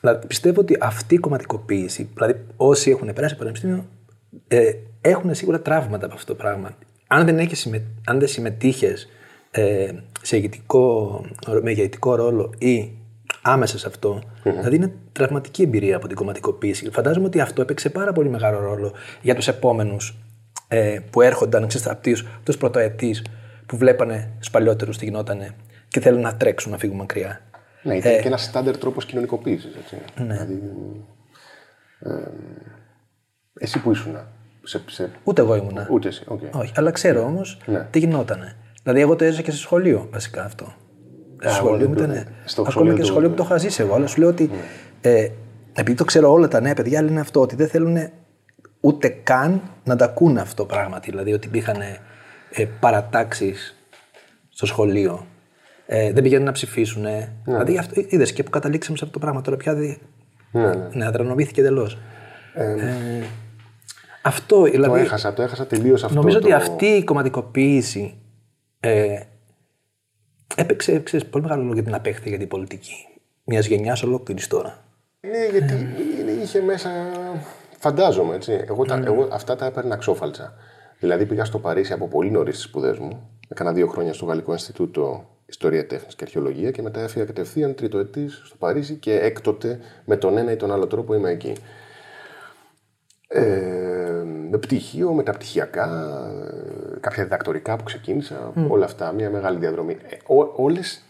[0.00, 3.84] Δηλαδή, πιστεύω ότι αυτή η κομματικοποίηση, δηλαδή όσοι έχουν περάσει από πανεπιστήμιο,
[4.48, 6.76] ε, έχουν σίγουρα τραύματα από αυτό το πράγμα.
[7.06, 7.70] Αν δεν, έχεις,
[8.04, 9.08] αν δεν συμμετείχες
[9.50, 11.20] ε, σε ηγετικό,
[11.62, 12.92] με ηγετικό ρόλο ή
[13.42, 14.18] άμεσα σε αυτό.
[14.18, 14.50] Mm-hmm.
[14.50, 16.90] Δηλαδή είναι τραυματική εμπειρία από την κομματικοποίηση.
[16.90, 20.18] Φαντάζομαι ότι αυτό έπαιξε πάρα πολύ μεγάλο ρόλο για τους επόμενους
[20.68, 22.00] ε, που έρχονταν από
[22.44, 23.24] τους πρωτοετής
[23.66, 25.54] που βλέπανε στου παλιότερους τι γινότανε
[25.88, 27.40] και θέλουν να τρέξουν να φύγουν μακριά.
[27.82, 29.72] Ναι, ήταν ε, και ένας στάνταρ τρόπος κοινωνικοποίησης.
[30.16, 30.24] Ναι.
[30.24, 30.62] Δηλαδή,
[31.98, 32.10] ε,
[33.58, 34.16] εσύ που ήσουν.
[34.62, 35.10] Σε, σε...
[35.24, 35.86] Ούτε εγώ ήμουνα.
[35.90, 36.24] Ούτε εσύ.
[36.28, 36.50] Okay.
[36.50, 37.86] Όχι, αλλά ξέρω όμως ναι.
[37.90, 38.56] τι γινότανε.
[38.82, 40.74] Δηλαδή, εγώ το έζησα και σε σχολείο βασικά αυτό
[41.50, 42.26] σχολείο μου ήταν.
[42.66, 43.94] Ακόμα και σχολείο που το είχα ζήσει εγώ.
[43.94, 44.50] Αλλά σου λέω ότι
[45.00, 45.28] ε,
[45.72, 47.96] επειδή το ξέρω όλα τα νέα παιδιά λένε αυτό, ότι δεν θέλουν
[48.80, 51.10] ούτε καν να τα ακούνε αυτό πράγματι.
[51.10, 51.80] Δηλαδή ότι υπήρχαν
[52.50, 53.76] ε, παρατάξεις
[54.48, 55.26] στο σχολείο.
[55.86, 57.02] Ε, δεν πηγαίνουν να ψηφίσουν.
[57.02, 57.32] Ναι.
[57.44, 59.74] Δηλαδή αυτό είδες και που καταλήξαμε σε αυτό το πράγμα τώρα πια.
[59.74, 59.98] Δηλαδή,
[60.52, 60.88] ναι, ναι.
[60.92, 61.98] ναι αδρανοποιήθηκε εντελώς.
[62.54, 63.24] Ε, ε,
[64.22, 64.98] αυτό δηλαδή.
[64.98, 66.16] Το έχασα, το έχασα τελείως αυτό.
[66.16, 66.44] Νομίζω το...
[66.44, 68.14] ότι αυτή η κομματικοποίηση
[68.80, 69.20] ε,
[70.56, 73.06] έπαιξε ξέρεις, πολύ μεγάλο ρόλο για την απέχθεια για την πολιτική.
[73.44, 74.84] Μιας γενιάς ολόκληρης τώρα.
[75.20, 75.72] Ναι, γιατί
[76.28, 76.42] ε.
[76.42, 76.90] είχε μέσα.
[77.78, 78.64] Φαντάζομαι έτσι.
[78.68, 80.54] Εγώ, τα, εγώ αυτά τα έπαιρνα ξόφαλτσα.
[80.98, 83.30] Δηλαδή πήγα στο Παρίσι από πολύ νωρίς τις σπουδές μου.
[83.48, 88.06] Έκανα δύο χρόνια στο Γαλλικό Ινστιτούτο Ιστορία Τέχνης και Αρχαιολογία και μετά έφυγα κατευθείαν τρίτο
[88.44, 91.52] στο Παρίσι και έκτοτε με τον ένα ή τον άλλο τρόπο είμαι εκεί.
[93.28, 94.11] Ε,
[94.52, 95.86] με πτυχίο, μεταπτυχιακά,
[97.00, 99.92] κάποια διδακτορικά που ξεκίνησα, όλα αυτά, μια μεγάλη διαδρομή.
[99.92, 100.16] Ε,
[100.56, 101.02] όλες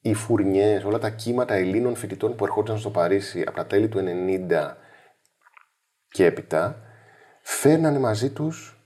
[0.00, 3.98] οι φουρνιές, όλα τα κύματα Ελλήνων φοιτητών που ερχόντουσαν στο Παρίσι από τα τέλη του
[3.98, 4.76] 90
[6.08, 6.82] και έπειτα,
[7.42, 8.78] φέρνανε μαζί τους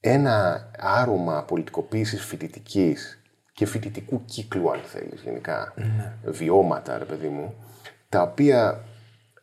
[0.00, 5.82] ένα άρωμα πολιτικοποίησης φοιτητικής και φοιτητικού κύκλου, αν θέλεις, γενικά, mm.
[6.22, 7.54] βιώματα, ρε παιδί μου,
[8.08, 8.84] τα οποία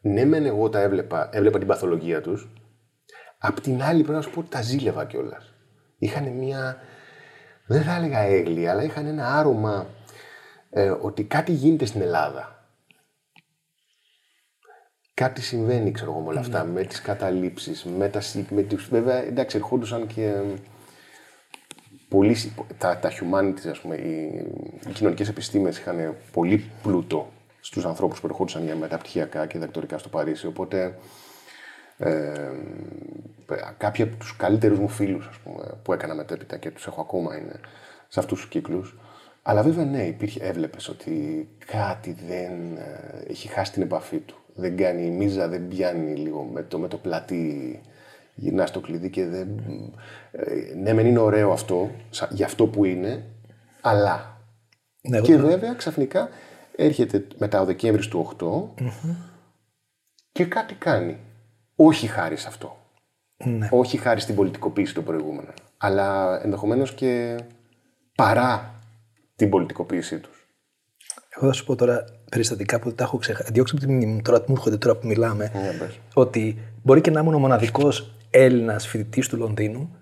[0.01, 2.49] ναι, μεν εγώ τα έβλεπα, έβλεπα την παθολογία τους.
[3.43, 5.54] Απ' την άλλη, πρέπει να σου πω ότι τα ζήλευα κιόλας.
[5.97, 6.77] Είχαν μια.
[7.65, 9.88] Δεν θα έλεγα έγκλη, αλλά είχαν ένα άρωμα
[10.69, 12.65] ε, ότι κάτι γίνεται στην Ελλάδα.
[15.13, 16.63] Κάτι συμβαίνει, ξέρω εγώ, με όλα αυτά.
[16.63, 20.41] Με τις καταλήψεις, με τα με Βέβαια, εντάξει, ερχόντουσαν και
[22.10, 22.36] πολύ,
[22.77, 24.45] τα, τα humanities, ας πούμε, οι,
[24.88, 30.10] οι κοινωνικές επιστήμες είχαν πολύ πλούτο στους ανθρώπους που ερχόντουσαν για μεταπτυχιακά και διδακτορικά στο
[30.10, 30.47] Παρίσι.
[30.47, 30.97] Οπότε
[32.01, 32.51] ε,
[33.77, 37.37] κάποιοι από τους καλύτερους μου φίλους ας πούμε, που έκανα μετέπειτα και τους έχω ακόμα
[37.37, 37.59] είναι
[38.07, 38.97] σε αυτούς τους κύκλους.
[39.41, 44.35] Αλλά βέβαια ναι, υπήρχε, έβλεπες ότι κάτι δεν ε, έχει χάσει την επαφή του.
[44.55, 47.81] Δεν κάνει η μίζα, δεν πιάνει λίγο με το, με το πλατή
[48.35, 49.47] γυρνά στο κλειδί και δεν...
[50.31, 51.91] Ε, ναι, μεν είναι ωραίο αυτό,
[52.29, 53.23] για αυτό που είναι,
[53.81, 54.39] αλλά...
[55.01, 56.29] Ναι, και εγώ- βέβαια ξαφνικά
[56.75, 58.31] έρχεται μετά ο Δεκέμβρης του
[58.75, 58.83] 8
[60.31, 61.17] και κάτι κάνει.
[61.75, 62.75] Όχι χάρη σε αυτό.
[63.45, 63.67] Ναι.
[63.71, 65.53] Όχι χάρη στην πολιτικοποίηση των προηγούμενων.
[65.77, 67.36] Αλλά ενδεχομένως και
[68.15, 68.79] παρά
[69.36, 70.45] την πολιτικοποίησή τους.
[71.38, 73.51] Εγώ θα σου πω τώρα περιστατικά που δεν τα έχω ξεχάσει.
[73.51, 75.51] Διώξω από τη μνήμη μου τώρα που μου έρχονται τώρα που μιλάμε.
[75.53, 75.99] Για πες.
[76.13, 79.95] ότι μπορεί και να ήμουν ο μοναδικός Έλληνας φοιτητής του Λονδίνου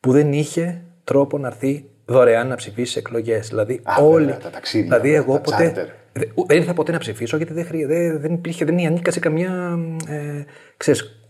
[0.00, 3.48] που δεν είχε τρόπο να έρθει δωρεάν να ψηφίσει εκλογές.
[3.48, 4.24] Δηλαδή, Α, όλοι.
[4.24, 5.72] βέβαια, τα ταξίδια, δηλαδή, βέβαια, εγώ τα ποτέ.
[5.76, 6.03] charter.
[6.14, 9.10] Δε- ου- Δεν ήρθα ποτέ να ψηφίσω γιατί δεν, χρει- δεν, δεν υπήρχε, δεν ανήκα
[9.10, 10.44] σε καμιά ε,
[10.76, 11.20] ξέρεις,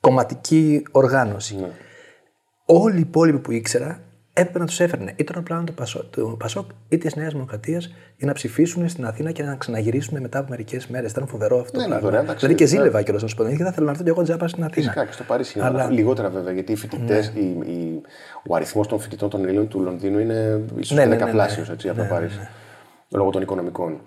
[0.00, 1.56] κομματική οργάνωση.
[1.56, 1.68] Ναι.
[2.66, 4.00] Όλοι οι υπόλοιποι που ήξερα
[4.32, 7.94] έπρεπε να τους έφερνε είτε τον πλάνο του Πασόκ, του Πασόκ είτε της Νέας Δημοκρατίας
[8.16, 11.10] για να ψηφίσουν στην Αθήνα και να ξαναγυρίσουν μετά από μερικές μέρες.
[11.10, 12.08] Ήταν φοβερό αυτό Ναι, το ναι, πράγμα.
[12.10, 12.82] δωρεάν ταξίδι, δηλαδή και ναι.
[12.82, 13.46] ζήλευα κιόλας να σου πω.
[13.46, 14.84] Γιατί θα ήθελα να έρθω και εγώ τζάπα στην Αθήνα.
[14.90, 15.94] Φυσικά και στο Παρίσι είναι Αλλά- Ναι.
[15.94, 18.00] λιγότερα βέβαια, γιατί οι φοιτητές, οι- οι-
[18.48, 21.18] ο αριθμός των φοιτητών των Ελλήνων του Λονδίνου είναι ίσως Ναι, ναι, ναι, ναι.
[21.20, 22.38] δεκαπλάσιο έτσι, από το Παρίσι.
[23.14, 24.00] Λόγω των οικονομικών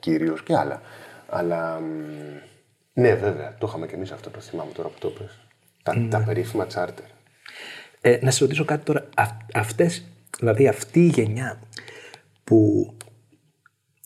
[0.00, 0.80] κυρίως και άλλα.
[1.28, 1.84] Αλλά μ,
[2.92, 5.40] ναι, βέβαια, το είχαμε κι εμείς αυτό το θυμάμαι τώρα που το πες.
[5.82, 6.08] Τα, Ναι.
[6.08, 7.04] τα περίφημα τσάρτερ.
[8.00, 9.08] Ε, να σε ρωτήσω κάτι τώρα.
[9.16, 10.04] Αυ, αυτές,
[10.38, 11.60] δηλαδή αυτή η γενιά
[12.44, 12.90] που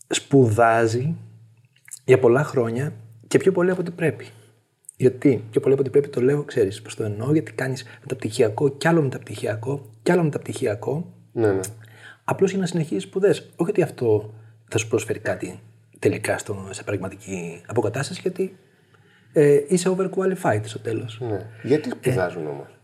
[0.09, 1.15] σπουδάζει
[2.05, 2.93] για πολλά χρόνια
[3.29, 4.27] και πιο πολύ από ό,τι πρέπει.
[4.97, 8.69] Γιατί πιο πολύ από ό,τι πρέπει το λέω, ξέρεις, πώς το εννοώ, γιατί κάνεις μεταπτυχιακό
[8.69, 11.61] κι άλλο μεταπτυχιακό κι άλλο μεταπτυχιακό Ναι, ναι.
[12.25, 13.51] Απλώς για να συνεχίσεις σπουδές.
[13.57, 14.35] Όχι ότι αυτό
[14.71, 15.61] θα σου προσφέρει κάτι
[15.99, 18.57] τελικά στο, σε πραγματική αποκατάσταση, γιατί
[19.33, 21.21] ε, είσαι overqualified στο τέλος.
[21.21, 21.47] ναι.
[21.63, 22.79] Γιατί σπουδάζουν όμως;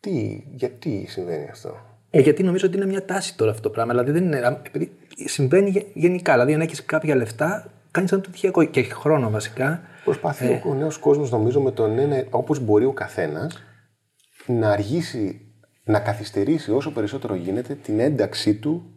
[0.00, 1.76] Τι, γιατί συμβαίνει αυτό;
[2.10, 3.92] Ε, γιατί νομίζω ότι είναι μια τάση τώρα αυτό το πράγμα.
[3.92, 4.92] Δηλαδή δεν είναι, α, επειδή
[5.24, 6.32] συμβαίνει γε- γενικά.
[6.32, 9.80] Δηλαδή, αν έχεις κάποια λεφτά, κάνεις ένα πτυχιακό και έχει χρόνο βασικά.
[10.04, 10.62] Προσπαθεί Ε.
[10.66, 13.62] ο νέος κόσμος, νομίζω, με τον ένα, όπως μπορεί ο καθένας,
[14.46, 15.47] να αργήσει,
[15.88, 18.90] να καθυστερήσει όσο περισσότερο γίνεται την ένταξή του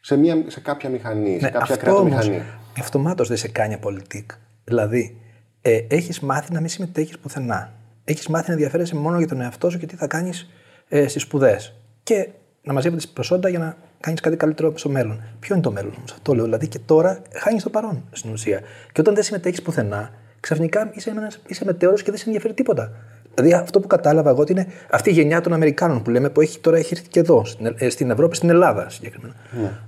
[0.00, 2.34] σε, μια, σε κάποια μηχανή, σε κάποια Ναι, αυτό κρατομηχανή.
[2.34, 2.44] όμως
[2.78, 4.30] αυτομάτως δεν σε κάνει πολιτικ.
[4.64, 5.20] Δηλαδή,
[5.60, 7.72] ε, έχεις μάθει να μην συμμετέχεις πουθενά.
[8.04, 10.50] Έχεις μάθει να ενδιαφέρεσαι μόνο για τον εαυτό σου και τι θα κάνεις
[10.88, 11.74] ε, στις σπουδές.
[12.02, 12.28] Και
[12.62, 15.22] να μαζεύεται προσόντα για να κάνεις κάτι καλύτερο στο μέλλον.
[15.38, 16.44] Ποιο είναι το μέλλον όμως, αυτό λέω.
[16.44, 18.60] Δηλαδή και τώρα χάνεις το παρόν στην ουσία.
[18.92, 22.92] Και όταν δεν συμμετέχεις πουθενά, ξαφνικά είσαι, ένας, είσαι μετέωρο και δεν σε ενδιαφέρει τίποτα.
[23.36, 26.40] Δηλαδή αυτό που κατάλαβα εγώ ότι είναι αυτή η γενιά των Αμερικάνων που λέμε που
[26.40, 29.34] έχει, τώρα έχει έρθει και εδώ, στην, Ε- στην Ευρώπη, στην Ελλάδα συγκεκριμένα.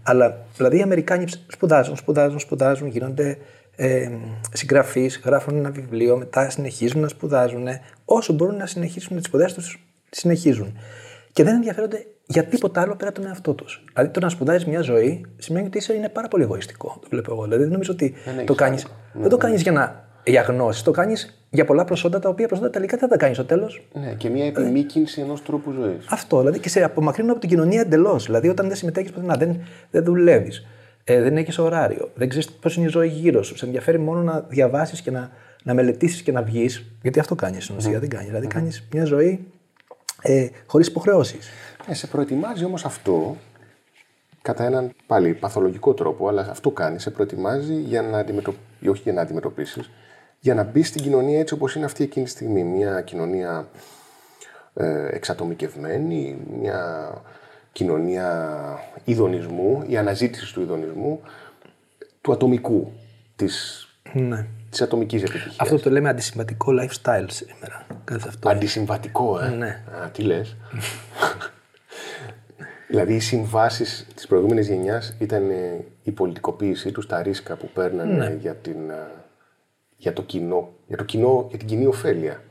[0.02, 3.38] Αλλά δηλαδή οι Αμερικάνοι σπουδάζουν, σπουδάζουν, σπουδάζουν, γίνονται
[3.76, 4.10] ε,
[4.52, 7.66] συγγραφείς, γράφουν ένα βιβλίο, μετά συνεχίζουν να σπουδάζουν.
[8.04, 10.78] Όσο μπορούν να συνεχίσουν τις σπουδές τους, συνεχίζουν.
[11.32, 13.84] Και δεν ενδιαφέρονται για τίποτα άλλο πέρα από τον εαυτό τους.
[13.92, 16.98] Δηλαδή το να σπουδάζεις μια ζωή σημαίνει ότι είσαι, είναι πάρα πολύ εγωιστικό.
[17.00, 17.42] Το βλέπω εγώ.
[17.42, 18.74] Δηλαδή δεν νομίζω ότι έχεις το κάνει.
[18.74, 18.90] άδικο.
[19.12, 20.84] Δεν το κάνεις για, να, για γνώση.
[20.84, 23.88] Το κάνεις για πολλά προσόντα τα οποία προσόντα τελικά δεν θα τα κάνεις στο τέλος.
[23.92, 26.06] Ναι, και μια επιμήκυνση ενός τρόπου ζωής.
[26.10, 26.38] Αυτό.
[26.38, 28.24] Δηλαδή και σε απομακρύνουν από την κοινωνία εντελώς.
[28.24, 29.60] Δηλαδή όταν δεν συμμετέχεις πουθενά, δεν,
[29.90, 30.66] δεν δουλεύεις,
[31.04, 33.56] ε, δεν έχεις ωράριο, δεν ξέρεις πώς είναι η ζωή γύρω σου.
[33.56, 35.30] Σε ενδιαφέρει μόνο να διαβάσεις και να,
[35.64, 36.84] να μελετήσεις και να βγεις.
[37.02, 37.98] Γιατί αυτό κάνεις στην ουσία.
[37.98, 38.26] Δεν κάνεις.
[38.26, 39.46] Δηλαδή κάνεις μια ζωή
[40.22, 41.48] ε, χωρίς υποχρεώσεις.
[41.88, 43.36] Ε, σε προετοιμάζει όμως αυτό
[44.42, 47.02] κατά έναν πάλι παθολογικό τρόπο, αλλά αυτό κάνεις.
[47.02, 49.90] Σε προετοιμάζει για να αντιμετωπίσει, όχι για να αντιμετωπίσεις,
[50.40, 52.64] για να μπει στην κοινωνία έτσι όπως είναι αυτή εκείνη τη στιγμή.
[52.64, 53.68] Μια κοινωνία
[54.74, 57.12] ε, εξατομικευμένη, μια
[57.72, 58.58] κοινωνία
[59.04, 61.20] ειδονισμού, η αναζήτηση του ειδονισμού,
[62.20, 62.92] του ατομικού,
[63.36, 64.46] της, Ναι.
[64.70, 65.56] της ατομικής επιτυχίας.
[65.58, 67.86] Αυτό το λέμε αντισυμβατικό lifestyle σήμερα.
[68.04, 68.48] Κάτι αυτό.
[68.48, 69.48] Αντισυμβατικό, ε.
[69.48, 69.82] Ναι.
[70.04, 70.56] Α, τι λες.
[72.88, 78.12] δηλαδή οι συμβάσεις της προηγούμενης γενιάς ήταν ε, η πολιτικοποίησή τους, τα ρίσκα που παίρνανε
[78.28, 78.34] Ναι.
[78.40, 79.06] για, την, ε,
[80.00, 82.42] για το κοινό, για, το κοινό, για την κοινή ωφέλεια.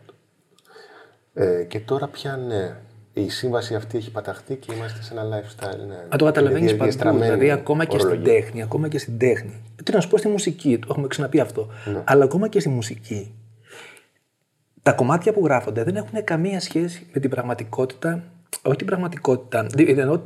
[1.34, 2.76] Ε, και τώρα πια ναι,
[3.14, 5.88] η σύμβαση αυτή έχει παταχθεί και είμαστε σε ένα lifestyle.
[5.88, 5.96] Ναι.
[6.10, 6.84] Αν το καταλαβαίνεις Είναι παντού.
[6.92, 8.34] διαστραμμένη Δηλαδή, ακόμα και στην ορολογία.
[8.34, 9.62] τέχνη, ακόμα και στην τέχνη.
[9.84, 11.68] Τι να σου πω στη μουσική, το έχουμε ξαναπεί αυτό.
[11.86, 12.02] Ναι.
[12.04, 13.34] Αλλά ακόμα και στη μουσική.
[14.84, 18.24] Τα κομμάτια που γράφονται δεν έχουν καμία σχέση με την πραγματικότητα.
[18.62, 19.64] Όχι την πραγματικότητα.
[19.74, 20.20] δη- Εννοώ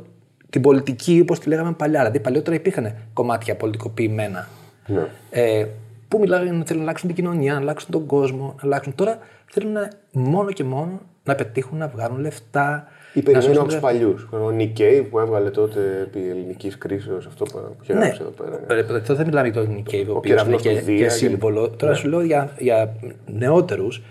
[0.50, 1.98] την πολιτική όπως τη λέγαμε παλιά.
[1.98, 4.48] Δηλαδή, παλιότερα υπήρχαν κομμάτια πολιτικοποιημένα.
[4.86, 5.06] Ναι.
[5.30, 5.66] Ε,
[6.12, 8.94] που μιλάγανε να θέλουν να αλλάξουν την κοινωνία, να αλλάξουν τον κόσμο, να αλλάξουν.
[8.94, 9.18] Τώρα
[9.50, 13.72] θέλουν να- μόνο και μόνο να πετύχουν, να βγάλουν λεφτά, Ή περιμένω σου από τους
[13.72, 14.28] λέω- παλιούς.
[14.30, 18.78] Ο Νικέι που έβγαλε τότε επί ελληνικής κρίσης, αυτό που είχε Ναι, γράψει εδώ πέρα.
[18.80, 20.96] Ε, τότε δεν μιλάμε για τον Nick Cave, ο οποίος κεραυνός είναι του και, Δία
[20.96, 21.68] και και- σύμβολο.
[21.70, 22.94] Τώρα σου λέω για, για
[23.26, 24.02] νεότερους.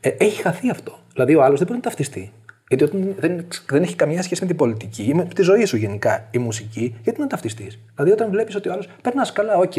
[0.00, 0.92] Ε, έχει χαθεί αυτό.
[1.12, 2.32] Δηλαδή ο άλλος δεν μπορεί να ταυτιστεί.
[2.68, 5.76] Γιατί όταν δεν, δεν έχει καμία σχέση με την πολιτική ή με τη ζωή σου
[5.76, 9.72] γενικά η μουσική, γιατί να ταυτιστείς; Δηλαδή όταν βλέπεις ότι ο άλλος περνάς καλά, οκ.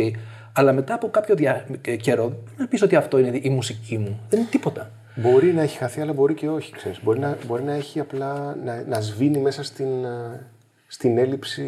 [0.54, 1.66] αλλά μετά από κάποιο δια...
[1.82, 4.20] ε, καιρό δεν πεις ότι αυτό είναι η μουσική μου.
[4.30, 4.92] Δεν είναι τίποτα.
[5.16, 6.72] Μπορεί να έχει χαθεί, αλλά μπορεί και όχι.
[6.72, 7.04] Ξέρεις.
[7.04, 10.46] Μπορεί, να, μπορεί να έχει απλά να, να σβήνει μέσα στην, ε,
[10.88, 11.64] στην έλλειψη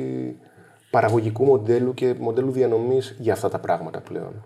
[0.89, 4.45] παραγωγικού μοντέλου και μοντέλου διανομής για αυτά τα πράγματα πλέον.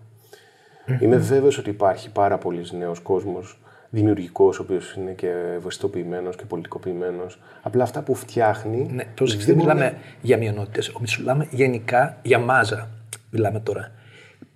[1.00, 6.44] Είμαι βέβαιος ότι υπάρχει πάρα πολλοί νέος κόσμος δημιουργικός, ο οποίος είναι και ευαισθητοποιημένος και
[6.44, 7.38] πολιτικοποιημένος.
[7.62, 8.88] Απλά αυτά που φτιάχνει...
[8.92, 10.92] Ναι, πρόσεξε, δεν μιλάμε για μειονότητες.
[11.18, 12.88] Μιλάμε γενικά για μάζα.
[13.30, 13.90] Μιλάμε τώρα.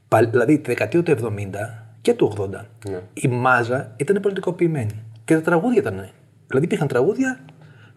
[0.09, 1.51] Πα- Δηλαδή τη δεκαετία του 70
[2.01, 2.64] και του 80
[3.12, 5.03] η μάζα ήταν πολιτικοποιημένη.
[5.25, 6.09] Και τα τραγούδια ήταν.
[6.47, 7.40] Δηλαδή υπήρχαν τραγούδια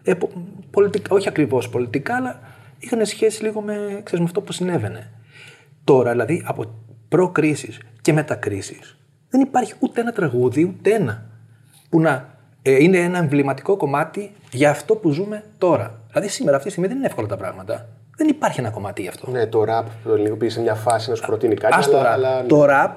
[0.02, 0.30] ε, πο-
[0.70, 2.40] πολιτικά, όχι ακριβώς πολιτικά, αλλά
[2.78, 5.10] είχαν σχέση λίγο με, ξέρεις, με αυτό που συνέβαινε.
[5.84, 6.74] Τώρα, δηλαδή από
[7.08, 8.78] προ-κρίση και μετακρίση,
[9.34, 11.22] δεν υπάρχει ούτε ένα τραγούδι, ούτε ένα
[11.88, 12.28] που να
[12.62, 15.94] ε, είναι ένα εμβληματικό κομμάτι για αυτό που ζούμε τώρα.
[16.08, 17.86] Δηλαδή σήμερα αυτή τη στιγμή δεν είναι εύκολα τα πράγματα.
[18.16, 19.30] Δεν υπάρχει ένα κομμάτι γι' αυτό.
[19.30, 21.98] Ναι, το rap, το ελληνικό πήγε σε μια φάση να σου προτείνει κάτι, Ας το
[21.98, 22.10] αλλά...
[22.10, 22.12] rap.
[22.12, 22.46] αλλά...
[22.46, 22.94] Το rap,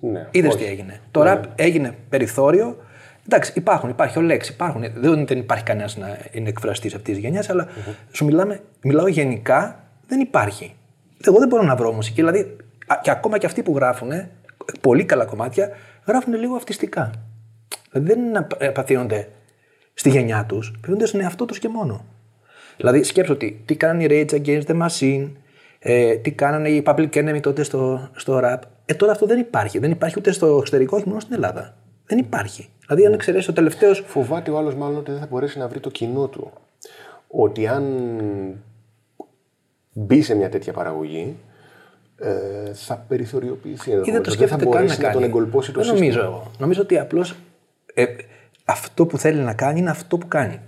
[0.00, 0.64] Ναι, είδες όχι.
[0.64, 1.00] τι έγινε.
[1.10, 2.76] Το rap έγινε περιθώριο.
[3.26, 4.84] Εντάξει, υπάρχουν, υπάρχει ο λέξη, υπάρχουν.
[4.94, 7.66] Δεν, δεν υπάρχει κανένας να είναι εκφραστής αυτής της γενιάς, αλλά
[8.12, 10.74] σου μιλάμε, μιλάω γενικά, δεν υπάρχει.
[11.26, 12.14] Εγώ δεν μπορώ να βρω μουσική.
[12.20, 14.10] Δηλαδή, α- και ακόμα και αυτοί που γράφουν
[14.80, 15.70] πολύ καλά κομμάτια,
[16.06, 17.10] γράφουν λίγο αυτιστικά.
[17.90, 19.28] Δηλαδή, δεν απ- απαθήνονται
[19.94, 22.04] στη γενιά τους, απαθήνονται στον εαυτό τους και μόνο.
[22.76, 25.30] Δηλαδή, σκέψω ότι τι κάνανε οι Rage Against the Machine,
[25.78, 28.58] ε, τι κάνανε οι Public Enemy τότε στο, στο rap.
[28.86, 29.78] Ε, τώρα αυτό δεν υπάρχει.
[29.78, 31.76] Δεν υπάρχει ούτε στο εξωτερικό, όχι μόνο στην Ελλάδα.
[32.06, 32.68] Δεν υπάρχει.
[32.86, 33.94] Δηλαδή, αν εξαιρέσεις ο τελευταίο.
[33.94, 36.52] Φοβάται ο άλλος μάλλον ότι δεν θα μπορέσει να βρει το κοινό του.
[37.28, 37.84] Ότι αν
[39.92, 41.36] μπει σε μια τέτοια παραγωγή,
[42.22, 43.90] ε, θα περιθωριοποιηθεί.
[43.90, 44.24] ή δεν ενδεχομένως.
[44.28, 45.14] το δεν θα σκέφτεται καν να μπορέσει να, κάνει.
[45.14, 46.12] τον εγκολπώσει το δεν σύστημα.
[46.14, 46.50] νομίζω εγώ.
[46.58, 47.34] Νομίζω ότι απλώς
[47.94, 48.04] ε,
[48.64, 50.60] αυτό που θέλει να κάνει είναι αυτό που κάνει.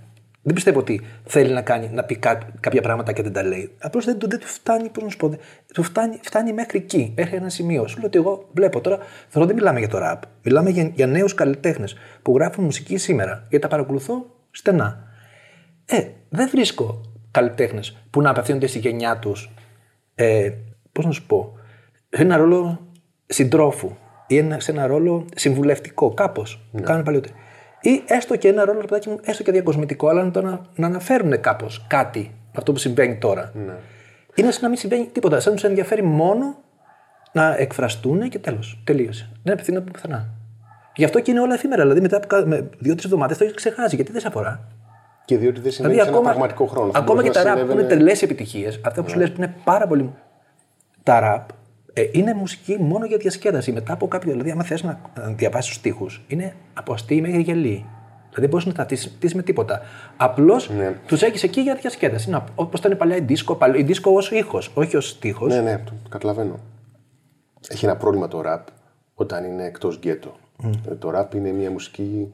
[0.47, 3.71] Δεν πιστεύω ότι θέλει να κάνει, να πει κά- κάποια πράγματα και δεν τα λέει.
[3.79, 5.39] Απλώς δεν, του- δεν του φτάνει, πώς να σου πω, δεν-
[5.73, 7.87] του φτάνει, φτάνει μέχρι εκεί, μέχρι ένα σημείο.
[7.87, 8.97] Σου λέω ότι εγώ βλέπω τώρα,
[9.29, 10.19] θεωρώ δεν μιλάμε για το rap.
[10.43, 13.39] Μιλάμε για, για νέους καλλιτέχνες που γράφουν μουσική σήμερα.
[13.49, 15.03] Γιατί τα παρακολουθώ στενά.
[15.85, 19.51] Ε, δεν βρίσκω καλλιτέχνες που να απευθύνονται στη γενιά τους.
[20.15, 20.51] Ε,
[20.95, 21.53] Πώς να σου πω,
[22.09, 22.79] σε ένα ρόλο
[23.25, 23.91] συντρόφου
[24.27, 26.67] ή ένα, σε ένα ρόλο συμβουλευτικό, κάπως.
[26.71, 26.81] Ναι.
[26.81, 27.33] Κάνουν παλιότερα.
[27.81, 30.61] Ή έστω και ένα ρόλο, ρε παιδάκι μου, έστω και διακοσμητικό, αλλά να, το να,
[30.75, 33.51] να αναφέρουν κάπως κάτι αυτό που συμβαίνει τώρα.
[33.65, 33.73] Ναι.
[34.35, 35.39] Είναι σαν να μην συμβαίνει τίποτα.
[35.39, 36.55] Σαν να τους ενδιαφέρει μόνο
[37.31, 38.81] να εκφραστούν και τέλος.
[38.83, 39.29] Τελείωσε.
[39.43, 40.29] Δεν απευθύνονται πουθενά.
[40.95, 41.81] Γι' αυτό και είναι όλα εφήμερα.
[41.81, 43.95] Δηλαδή μετά από κα- με δύο-τρεις εβδομάδες το έχεις ξεχάσει.
[43.95, 44.67] Γιατί δεν σε αφορά.
[45.25, 46.91] Και διότι δεν συμβαίνει Δηλαδή, σε ένα ακόμα, πραγματικό χρόνο.
[46.91, 48.13] Θα ακόμα και μπορούσε τα να ραπ που είναι συνέβαινε- Ναι.
[48.13, 50.13] τρελέ επιτυχίες, αυτά που σου λες που είναι πάρα πολύ.
[51.05, 51.49] Τα ραπ
[51.93, 53.71] ε, είναι μουσική μόνο για διασκέδαση.
[53.71, 54.31] Μετά από κάποιο.
[54.31, 54.99] Δηλαδή, άμα θες να
[55.35, 57.85] διαβάσεις τους τοίχου, είναι από αστεί μέχρι γελί.
[58.29, 58.85] Δηλαδή, δεν μπορείς να τα
[59.19, 59.81] τήσει με τίποτα.
[60.17, 60.99] Απλώς Ναι.
[61.07, 62.37] τους έχεις εκεί για διασκέδαση.
[62.55, 65.45] Όπως ήταν παλιά η δίσκο, παλ- η δίσκο ως ήχος, όχι ως τείχο.
[65.47, 66.59] Ναι, ναι, το καταλαβαίνω.
[67.67, 68.67] Έχει ένα πρόβλημα το ραπ
[69.13, 70.35] όταν είναι εκτός γκέτο.
[70.89, 72.33] Ε, Το ραπ είναι μια μουσική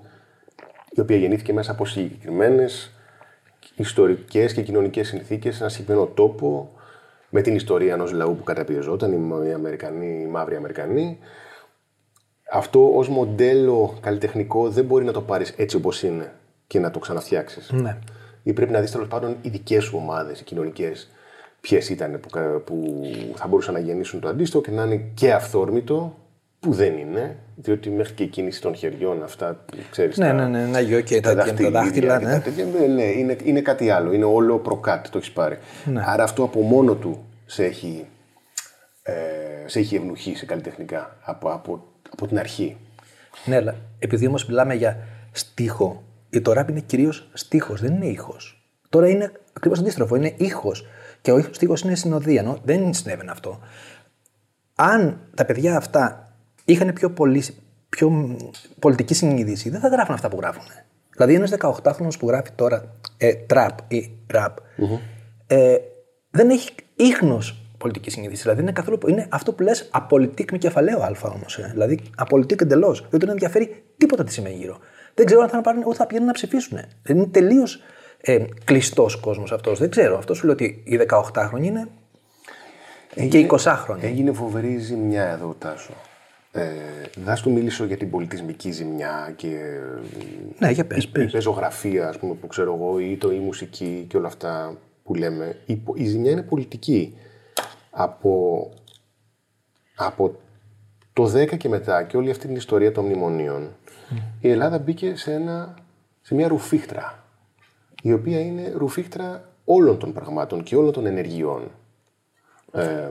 [0.90, 2.92] η οποία γεννήθηκε μέσα από συγκεκριμένες
[3.76, 6.72] ιστορικές και κοινωνικές συνθήκες, σε ένα συγκεκριμένο τόπο,
[7.34, 11.18] με την ιστορία ενός λαού που καταπιεζόταν, οι, οι, Αμερικανοί, οι μαύροι Αμερικανοί.
[12.52, 16.34] Αυτό ως μοντέλο καλλιτεχνικό δεν μπορεί να το πάρεις έτσι όπως είναι
[16.68, 17.72] και να το ξαναφτιάξεις.
[17.72, 17.98] Ναι.
[18.44, 21.10] Ή πρέπει να δεις τέλος πάντων οι δικές σου ομάδες, οι κοινωνικές,
[21.62, 23.02] ποιες ήταν που, κα- που
[23.36, 26.18] θα μπορούσαν να γεννήσουν το αντίστοιχο και να είναι και αυθόρμητο,
[26.60, 30.18] που δεν είναι, διότι μέχρι και η κίνηση των χεριών, αυτά που ξέρεις.
[30.18, 32.32] Ναι, ναι, ναι, ένα γιο και τα, τα δάχτυλα, και ναι.
[32.32, 34.14] τα τέτοια, ναι, ναι, είναι, είναι κάτι άλλο.
[34.14, 35.58] Είναι όλο προκάτ, το έχεις πάρει.
[35.86, 36.04] Ναι.
[36.06, 38.06] Άρα αυτό από μόνο του σε έχει,
[39.04, 39.14] ε,
[39.66, 42.78] σε έχει ευνουχίσει καλλιτεχνικά από, από, από την αρχή.
[43.46, 44.98] Ναι, αλλά επειδή όμως μιλάμε για
[45.32, 48.66] στίχο, η το rap είναι κυρίως στίχος, δεν είναι ήχος.
[48.90, 50.88] Τώρα είναι ακριβώς αντίστροφο, είναι ήχος.
[51.22, 53.60] Και ο στίχος είναι συνοδεία, ενώ δεν συνέβαινε αυτό.
[54.76, 56.31] Αν τα παιδιά αυτά
[56.66, 57.54] είχαν πιο, πολύς,
[57.90, 58.36] πιο μ,
[58.80, 60.64] πολιτική συνείδηση, δεν θα γράφουν αυτά που γράφουν.
[61.16, 64.58] Δηλαδή, ένας 18χρονο που γράφει τώρα ε, τραπ ή ραπ,
[65.48, 65.78] ε,
[66.32, 68.42] δεν έχει ίχνος πολιτική συνείδηση.
[68.42, 71.58] Δηλαδή, είναι, καθόλου, είναι αυτό που λες απολυτικ με κεφαλαίο Α όμως.
[71.58, 71.70] Ε.
[71.72, 73.08] Δηλαδή, απολυτικ εντελώς.
[73.10, 74.78] Δεν τον ενδιαφέρει τίποτα τι σημαίνει γύρω.
[75.14, 76.80] Δεν ξέρω αν θα πάρουν ούτε θα πηγαίνουν να ψηφίσουν.
[77.08, 77.80] Είναι τελείως
[78.22, 79.80] ε, κλειστός κόσμος αυτός.
[79.80, 80.18] Δεν ξέρω.
[80.18, 81.88] Αυτό σου λέει ότι οι 18χρονοι είναι
[83.30, 84.02] και οι 20χρονοι.
[84.02, 85.94] Έγινε φοβερή ζημιά εδώ, Τάσο.
[86.54, 86.70] Ε,
[87.26, 89.80] θα σου μιλήσω για την πολιτισμική ζημιά και
[90.60, 91.32] Ναι, για πες, η πες.
[91.32, 95.58] πεζογραφία, ας πούμε, που ξέρω εγώ, ή το, η μουσική και όλα αυτά που λέμε.
[95.66, 97.16] Η, πο- η ζημιά είναι πολιτική.
[97.90, 98.70] Από,
[99.96, 100.36] από
[101.14, 103.70] το 10 και μετά και όλη αυτή την ιστορία των μνημονίων,
[104.40, 105.76] η Ελλάδα μπήκε σε, ένα,
[106.22, 107.24] σε μια ρουφίχτρα,
[108.02, 111.72] η οποία είναι ρουφίχτρα όλων των πραγμάτων και όλων των ενεργειών.
[112.74, 113.10] Ε,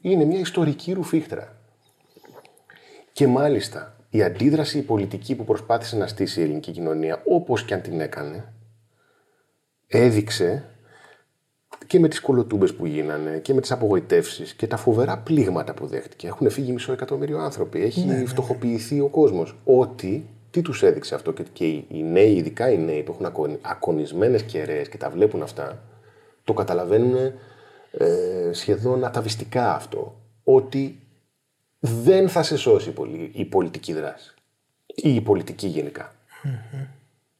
[0.00, 1.54] είναι μια ιστορική ρουφίχτρα.
[3.20, 7.74] Και μάλιστα η αντίδραση η πολιτική που προσπάθησε να στήσει η ελληνική κοινωνία, όπως και
[7.74, 8.52] αν την έκανε,
[9.86, 10.64] έδειξε
[11.86, 15.86] και με τις κολοτούμπες που γίνανε και με τις απογοητεύσεις και τα φοβερά πλήγματα που
[15.86, 16.26] δέχτηκε.
[16.26, 19.56] Έχουν φύγει μισό εκατομμύριο άνθρωποι, έχει φτωχοποιηθεί ο κόσμος.
[19.64, 23.26] Ότι, τι τους έδειξε αυτό και, και οι οι νέοι, ειδικά οι νέοι που έχουν
[23.26, 25.82] ακο- ακονισμένες κεραίες και τα βλέπουν αυτά,
[26.44, 27.14] το καταλαβαίνουν
[27.90, 30.20] ε, σχεδόν αταβιστικά αυτό.
[30.44, 31.00] Ότι
[31.80, 34.34] δεν θα σε σώσει η πολι- η πολιτική δράση.
[34.86, 36.12] Ή η πολιτική γενικά.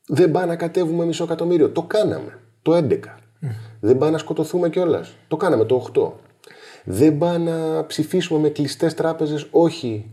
[0.07, 1.71] Δεν πάει να κατέβουμε μισό εκατομμύριο.
[1.71, 2.39] Το κάναμε.
[2.63, 3.19] Το 11.
[3.81, 5.13] Δεν πάει να σκοτωθούμε κιόλας.
[5.29, 6.13] Το κάναμε το 8.
[6.85, 9.47] Δεν πάει να ψηφίσουμε με κλειστές τράπεζες.
[9.51, 10.09] Όχι.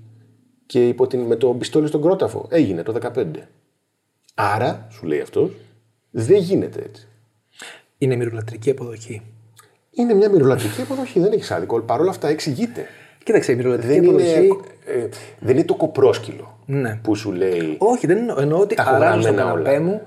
[0.66, 2.48] Και υπό την, με το πιστόλι στον κρόταφο.
[2.50, 3.48] Έγινε το 15.
[4.36, 5.52] Άρα, σου λέει αυτός,
[6.12, 7.08] δεν γίνεται έτσι.
[7.98, 9.22] Είναι μυρολατρική αποδοχή.
[9.92, 11.20] Είναι μια μυρολατρική αποδοχή.
[11.20, 11.80] Δεν έχεις άδικο.
[11.82, 12.86] Παρ' όλα αυτά εξηγείται.
[13.28, 14.50] Κοίταξε, η μυρολατρική Δεν είναι, αποδοχή.
[14.86, 15.08] ε,
[15.40, 16.96] δεν είναι το κοπρόσκυλο Ναι.
[16.96, 19.82] που σου λέει Όχι, δεν εννοώ, εννοώ ότι Τα έχω αράζω στον γραμμένα καναπέ όλα.
[19.82, 20.02] μου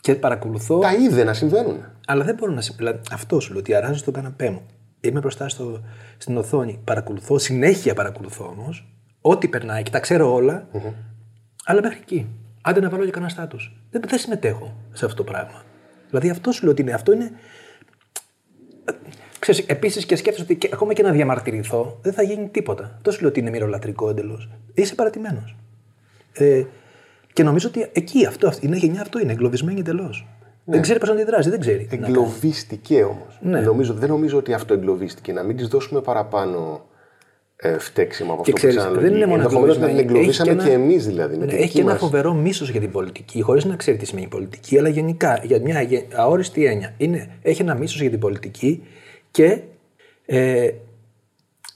[0.00, 0.78] και παρακολουθώ.
[0.78, 1.84] τα είδε να συμβαίνουν.
[2.06, 2.88] Αλλά δεν μπορώ να συμβαίνει.
[2.90, 4.62] Δηλαδή, αυτό σου λέω ότι αράζω στον καναπέ μου.
[5.00, 5.82] Είμαι μπροστά στο,
[6.18, 6.80] στην οθόνη.
[6.84, 8.88] Παρακολουθώ, συνέχεια παρακολουθώ όμως.
[9.20, 10.66] Ό,τι περνάει και τα ξέρω όλα.
[11.64, 12.26] Αλλά μέχρι εκεί.
[12.62, 13.76] Άντε να βάλω και κανένα στάτους.
[13.90, 15.62] Δεν, δεν συμμετέχω σε αυτό το πράγμα.
[16.08, 16.92] Δηλαδή αυτό σου λέω ότι είναι.
[16.92, 17.30] Αυτό είναι.
[19.40, 22.92] Ξέρεις, επίσης και σκέφτεσαι ότι και, ακόμα και να διαμαρτυρηθώ δεν θα γίνει τίποτα.
[22.96, 24.48] Αυτό σου λέω ότι είναι μυρολατρικό εντελώς.
[24.74, 25.56] Είσαι παρατημένος.
[26.32, 26.62] Ε,
[27.32, 30.26] και νομίζω ότι εκεί αυτό, αυτή- είναι γενιά αυτό είναι, εγκλωβισμένη εντελώς.
[30.64, 31.88] Δεν ξέρει πώ να αντιδράσει, δεν ξέρει.
[31.98, 33.38] Να- Εγκλωβίστηκε όμως.
[33.40, 33.60] Ναι.
[33.60, 35.32] Νομίζω, δεν νομίζω ότι αυτό εγκλωβίστηκε.
[35.32, 36.84] Να μην της δώσουμε παραπάνω
[37.56, 40.00] ε, φταίξιμο από Και αυτό ξέρεις, που δεν είναι μόνο Ενδεχομένω να την εγκλωβισμένη.
[40.00, 41.36] εγκλωβίσαμε Έχει και, και ένα- εμείς δηλαδή.
[41.36, 42.00] Με Ναι, τη έχει δική και ένα μας.
[42.00, 45.80] φοβερό μίσος για την πολιτική, χωρίς να ξέρει τι σημαίνει πολιτική, αλλά γενικά για μια
[45.82, 46.94] γε- αόριστη έννοια.
[46.96, 48.82] Είναι, έχει ένα μίσος για την πολιτική
[49.30, 49.60] και
[50.26, 50.70] ε,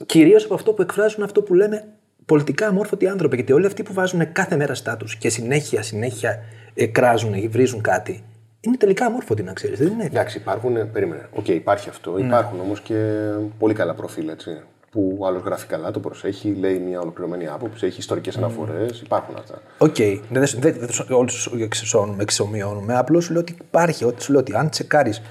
[0.07, 1.85] κυρίως από αυτό που εκφράζουν αυτό που λέμε
[2.27, 3.37] πολιτικά αμόρφωτοι άνθρωποι.
[3.37, 6.43] Γιατί όλοι αυτοί που βάζουν κάθε μέρα στάτου και συνέχεια, συνέχεια
[6.75, 8.25] ε, κράζουν ή βρίζουν κάτι,
[8.61, 9.79] είναι τελικά αμόρφωτοι να ξέρεις.
[9.79, 10.77] Δεν είναι; Εντάξει, υπάρχουν.
[10.77, 11.29] ε, Περίμενε.
[11.33, 12.12] Οκ, υπάρχει αυτό.
[12.12, 12.27] Ναι.
[12.27, 13.21] Υπάρχουν όμως και
[13.59, 14.51] πολύ καλά προφίλ έτσι.
[14.90, 18.38] Που ο άλλος γράφει καλά, το προσέχει, λέει μια ολοκληρωμένη άποψη, έχει ιστορικές Mm.
[18.38, 19.01] αναφορές.
[19.01, 19.62] Υπάρχουν αυτά.
[19.79, 22.97] Οκ, δεν δεν δεν- δεν όλους τους εξισώνουμε, εξομοιώνουμε.
[22.97, 24.05] Απλώς σου λέω ότι υπάρχει.
[24.05, 25.23] Ότι σου λέω ότι αν τσεκάρεις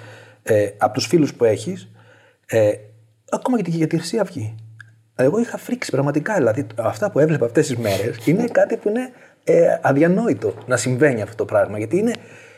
[0.43, 1.87] ε, από τους φίλους που έχεις,
[2.45, 2.71] ε,
[3.29, 4.55] ακόμα και για τη Χρυσή Αυγή.
[5.15, 6.33] Εγώ είχα φρίξει πραγματικά.
[6.33, 9.09] Δηλαδή, αυτά που έβλεπα αυτές τις μέρες είναι κάτι που είναι
[9.43, 11.77] ε, αδιανόητο να συμβαίνει αυτό το πράγμα.
[11.77, 12.13] Γιατί είναι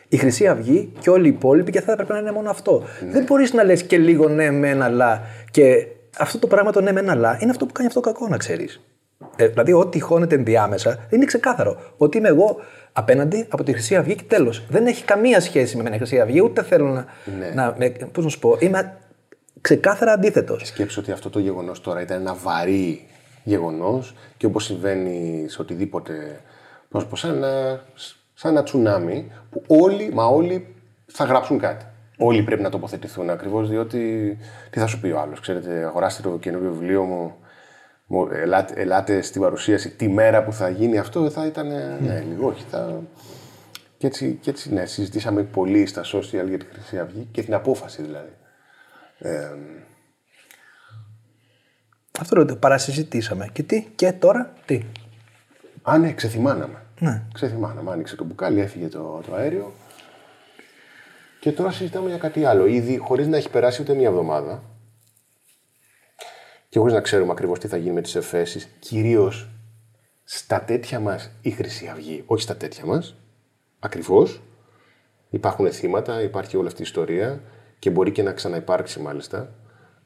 [0.07, 2.83] η Χρυσή Αυγή και όλοι οι υπόλοιποι και θα έπρεπε να είναι μόνο αυτό.
[3.11, 5.21] Δεν μπορείς να λες και λίγο ναι με ένα λα.
[5.51, 8.27] Και αυτό το πράγμα το ναι με ένα λα είναι αυτό που κάνει αυτό κακό,
[8.27, 8.81] να ξέρεις.
[9.35, 11.77] Ε, δηλαδή, ό,τι χώνεται ενδιάμεσα είναι ξεκάθαρο.
[11.97, 12.57] Ότι είμαι εγώ
[12.93, 14.65] απέναντι από τη Χρυσή Αυγή και τέλος.
[14.69, 17.05] Δεν έχει καμία σχέση με την Χρυσή Αυγή, ούτε θέλω να.
[17.53, 18.97] να με, πώς να σου πω, είμαι
[19.65, 20.67] ξεκάθαρα αντίθετος.
[20.67, 23.07] Σκέψω ότι αυτό το γεγονός τώρα ήταν ένα βαρύ
[23.43, 26.41] γεγονός και όπως συμβαίνει σε οτιδήποτε.
[26.89, 27.81] Πώς πω, σαν ένα,
[28.33, 30.75] σαν ένα τσουνάμι που όλοι, μα όλοι
[31.05, 31.85] θα γράψουν κάτι.
[32.17, 34.37] Όλοι πρέπει να τοποθετηθούν ακριβώς διότι.
[34.69, 37.35] Τι θα σου πει ο άλλος, Ξέρετε, αγοράστε το καινούριο βιβλίο μου.
[38.07, 41.67] μου, Ελάτε, ελάτε στην παρουσίαση τη μέρα που θα γίνει αυτό, θα ήταν.
[42.01, 42.63] Ναι, λίγο, όχι.
[42.69, 43.01] Θα...
[43.97, 47.53] Και έτσι, και έτσι, ναι, συζητήσαμε πολύ στα social για τη Χρυσή Αυγή και την
[47.53, 48.31] απόφαση δηλαδή.
[49.17, 49.51] Ε,
[52.19, 53.49] Αυτό λέω, το παρασυζητήσαμε.
[53.53, 54.81] Και τι, και τώρα, τι;
[55.81, 56.81] Α, ναι, ξεθυμάναμε.
[56.99, 57.23] Ναι.
[57.33, 57.91] Ξεθυμάναμε.
[57.91, 59.73] Άνοιξε το μπουκάλι, έφυγε το, το αέριο.
[61.39, 62.65] Και τώρα συζητάμε για κάτι άλλο.
[62.65, 64.63] Ήδη χωρίς να έχει περάσει ούτε μία εβδομάδα
[66.69, 69.49] και χωρίς να ξέρουμε ακριβώς τι θα γίνει με τις εφέσεις, κυρίως
[70.23, 73.15] στα τέτοια μας η Χρυσή Αυγή, όχι στα τέτοια μας,
[73.79, 74.41] ακριβώς.
[75.29, 77.41] Υπάρχουν θύματα, υπάρχει όλη αυτή η ιστορία
[77.79, 79.53] και μπορεί και να ξαναυπάρξει μάλιστα.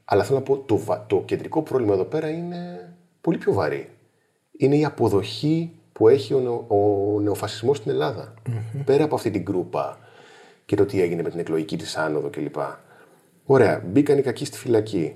[0.05, 3.89] Αλλά θέλω να πω, το, βα- το κεντρικό πρόβλημα εδώ πέρα είναι πολύ πιο βαρύ.
[4.57, 8.33] Είναι η αποδοχή που έχει ο, νεο, ο νεοφασισμός στην ελλαδα
[8.85, 9.99] Πέρα από αυτή την γκρούπα
[10.65, 12.55] και το τι έγινε με την εκλογική της άνοδο κλπ.
[13.45, 15.15] Ωραία, μπήκαν οι κακοί στη φυλακή.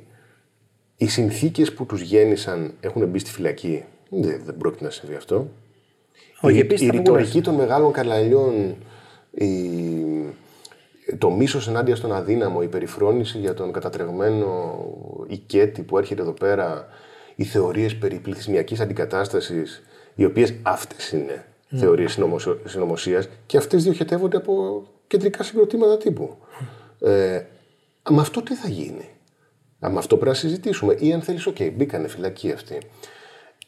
[0.98, 3.84] Οι συνθήκες που τους γέννησαν έχουν μπει στη φυλακή.
[4.10, 5.48] Δεν, δεν πρόκειται να συμβεί αυτό.
[6.42, 8.76] Όχι, η, επίσης η θα ρητορική των μεγάλων καλαλιών,
[9.32, 9.48] η,
[11.18, 14.78] το μίσος ενάντια στον αδύναμο, η περιφρόνηση για τον κατατρεγμένο
[15.28, 16.88] οικέτη που έρχεται εδώ πέρα,
[17.36, 19.84] οι θεωρίες περί πληθυσμιακής αντικατάστασης,
[20.16, 21.78] οι οποίες αυτές είναι mm.
[21.78, 22.20] θεωρίες
[22.66, 26.38] συνωμοσίας και αυτές διοχετεύονται από κεντρικά συγκροτήματα τύπου.
[27.00, 27.42] Ε,
[28.10, 29.10] με αυτό τι θα γίνει;
[29.80, 30.96] Με αυτό πρέπει να συζητήσουμε.
[31.00, 32.78] Ή αν θέλεις, OK, μπήκανε φυλακή αυτοί.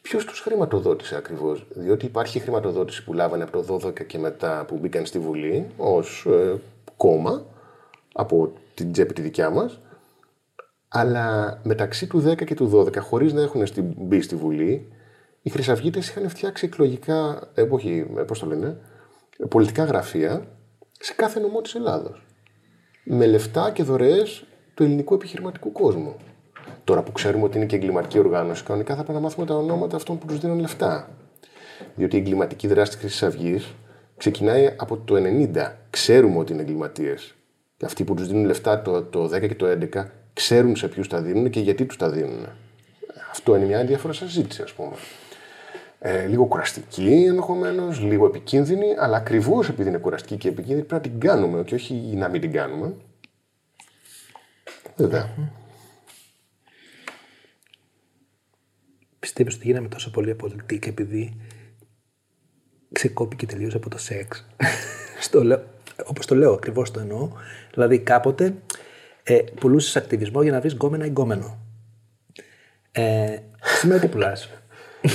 [0.02, 4.76] Ποιος τους χρηματοδότησε ακριβώς, Διότι υπάρχει χρηματοδότηση που λάβανε από το 12 και μετά που
[4.76, 6.60] μπήκαν στη Βουλή ως ε,
[6.96, 7.46] κόμμα
[8.14, 9.80] από την τσέπη τη δικιά μας.
[10.88, 13.62] Αλλά μεταξύ του 10 και του 12, χωρίς να έχουν
[13.96, 14.88] μπει στη Βουλή,
[15.42, 18.78] οι Χρυσαυγίτες είχαν φτιάξει εκλογικά, ε, όχι, ε, πώς το λένε,
[19.48, 20.46] πολιτικά γραφεία
[21.00, 22.26] σε κάθε νομό της Ελλάδος.
[23.04, 24.44] Με λεφτά και δωρεές
[24.74, 26.16] του ελληνικού επιχειρηματικού κόσμου.
[26.84, 29.96] Τώρα που ξέρουμε ότι είναι και εγκληματική οργάνωση, κανονικά θα πρέπει να μάθουμε τα ονόματα
[29.96, 31.08] αυτών που τους δίνουν λεφτά.
[31.94, 33.74] Διότι η εγκληματική δράση της Χρυσής Αυγής
[34.16, 35.14] ξεκινάει από το
[35.54, 35.72] 90.
[35.90, 37.34] Ξέρουμε ότι είναι εγκληματίες.
[37.76, 41.08] Και αυτοί που τους δίνουν λεφτά το, το 10 και το 11 ξέρουν σε ποιους
[41.08, 42.46] τα δίνουν και γιατί τους τα δίνουν.
[43.30, 44.96] Αυτό είναι μια ενδιαφέρουσα συζήτηση, ας πούμε.
[45.98, 51.12] Ε, λίγο κουραστική ενδεχομένως, λίγο επικίνδυνη, αλλά ακριβώς επειδή είναι κουραστική και επικίνδυνη πρέπει να
[51.12, 52.94] την κάνουμε και όχι να μην την κάνουμε.
[54.96, 55.28] Βέβαια.
[59.18, 61.36] Πιστεύω ότι γίναμε τόσο πολύ απολυτικοί επειδή
[62.92, 64.46] ξεκόπηκε τελείω από το σεξ.
[65.20, 65.62] Στο λέω,
[66.04, 67.30] όπως το λέω, ακριβώς το εννοώ.
[67.72, 68.54] Δηλαδή κάποτε
[69.22, 71.58] ε, πουλούσες ακτιβισμό για να βρεις γκόμενα ή γκόμενο.
[72.92, 74.50] Ε, σήμερα τι πουλάς;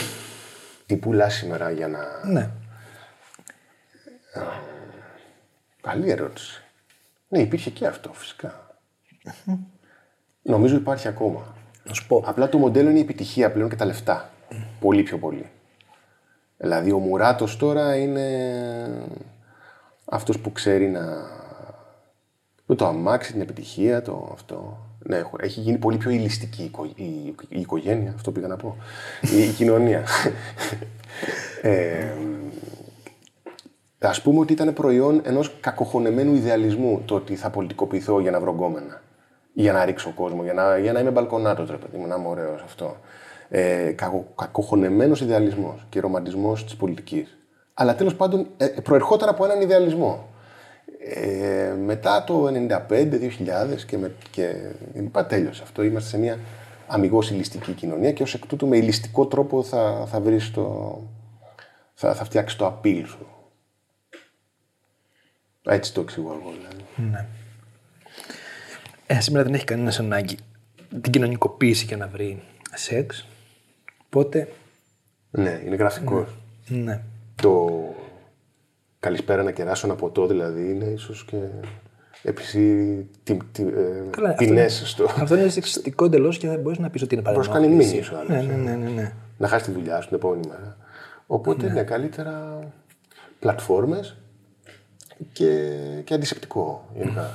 [0.86, 2.26] τι πουλάς σήμερα για να.
[2.32, 2.52] Ναι.
[5.82, 6.64] Καλή ερώτηση.
[7.28, 8.12] Ναι, υπήρχε και αυτό
[10.42, 11.56] Νομίζω υπάρχει ακόμα.
[11.84, 12.24] Να σου πω.
[12.26, 14.30] Απλά το μοντέλο είναι η επιτυχία πλέον και τα λεφτά.
[14.80, 15.50] Πολύ πιο πολύ.
[16.62, 18.28] Δηλαδή ο Μουράτος τώρα είναι
[20.06, 21.02] αυτός που ξέρει να...
[22.76, 24.78] Το αμάξι, την επιτυχία, το αυτό.
[25.00, 27.04] Ναι, έχει γίνει πολύ πιο ηλιστική η,
[27.50, 28.78] η, οικογένεια, αυτό πήγα να πω.
[29.22, 30.04] η, η κοινωνία.
[31.62, 32.06] ε,
[34.00, 38.52] ας πούμε ότι ήταν προϊόν ενός κακοχωνεμένου ιδεαλισμού το ότι θα πολιτικοποιηθώ για να βρω
[38.52, 39.02] γκόμενα
[39.54, 42.28] για να ρίξω κόσμο, για να, για να είμαι μπαλκονάτος, ρε παιδί μου, να είμαι
[42.28, 42.98] ωραίος αυτό.
[43.54, 47.38] Ε, κακο, κακοχωνεμένος ιδεαλισμός και ρομαντισμός της πολιτικής.
[47.74, 50.30] Αλλά τέλος πάντων ε, προερχόταν από έναν ιδεαλισμό.
[51.00, 54.56] Ε, μετά το 95-2000 και, με, και
[54.94, 55.84] λοιπά τέλειωσε αυτό.
[55.84, 56.40] Είμαστε σε μια
[56.88, 60.98] αμυγός ηλιστική κοινωνία και ως εκ τούτου με ηλιστικό τρόπο θα, θα βρεις το...
[61.94, 63.28] θα, θα φτιάξεις το απειλ σου.
[65.64, 67.12] Έτσι το εξηγώ εγώ δηλαδή.
[67.12, 67.26] Ναι.
[69.08, 70.38] Ε, σήμερα δεν έχει κανένας ανάγκη
[71.02, 72.44] την κοινωνικοποίηση για να βρει
[72.74, 73.26] σεξ.
[74.14, 74.48] Οπότε.
[75.32, 76.38] Ναι, είναι γραφικός.
[76.68, 77.02] Ναι.
[77.36, 77.82] Το
[79.00, 81.38] καλησπέρα να κεράσω ένα ποτό δηλαδή είναι ίσως και
[82.24, 85.04] επίσης τι, τι, ε, στο.
[85.04, 87.54] Αυτό είναι σεξιστικό εντελώς και δεν μπορείς να πεις ότι είναι παρανομικό.
[87.54, 89.14] Προ κάνεις μήνυση ναι, ναι, ναι, ναι, ναι.
[89.38, 90.78] Να χάσεις τη δουλειά σου την επόμενη μέρα.
[91.28, 92.60] Οπότε ναι, ναι καλύτερα
[93.40, 94.18] πλατφόρμες
[95.32, 97.30] και, και αντισηπτικό γενικά.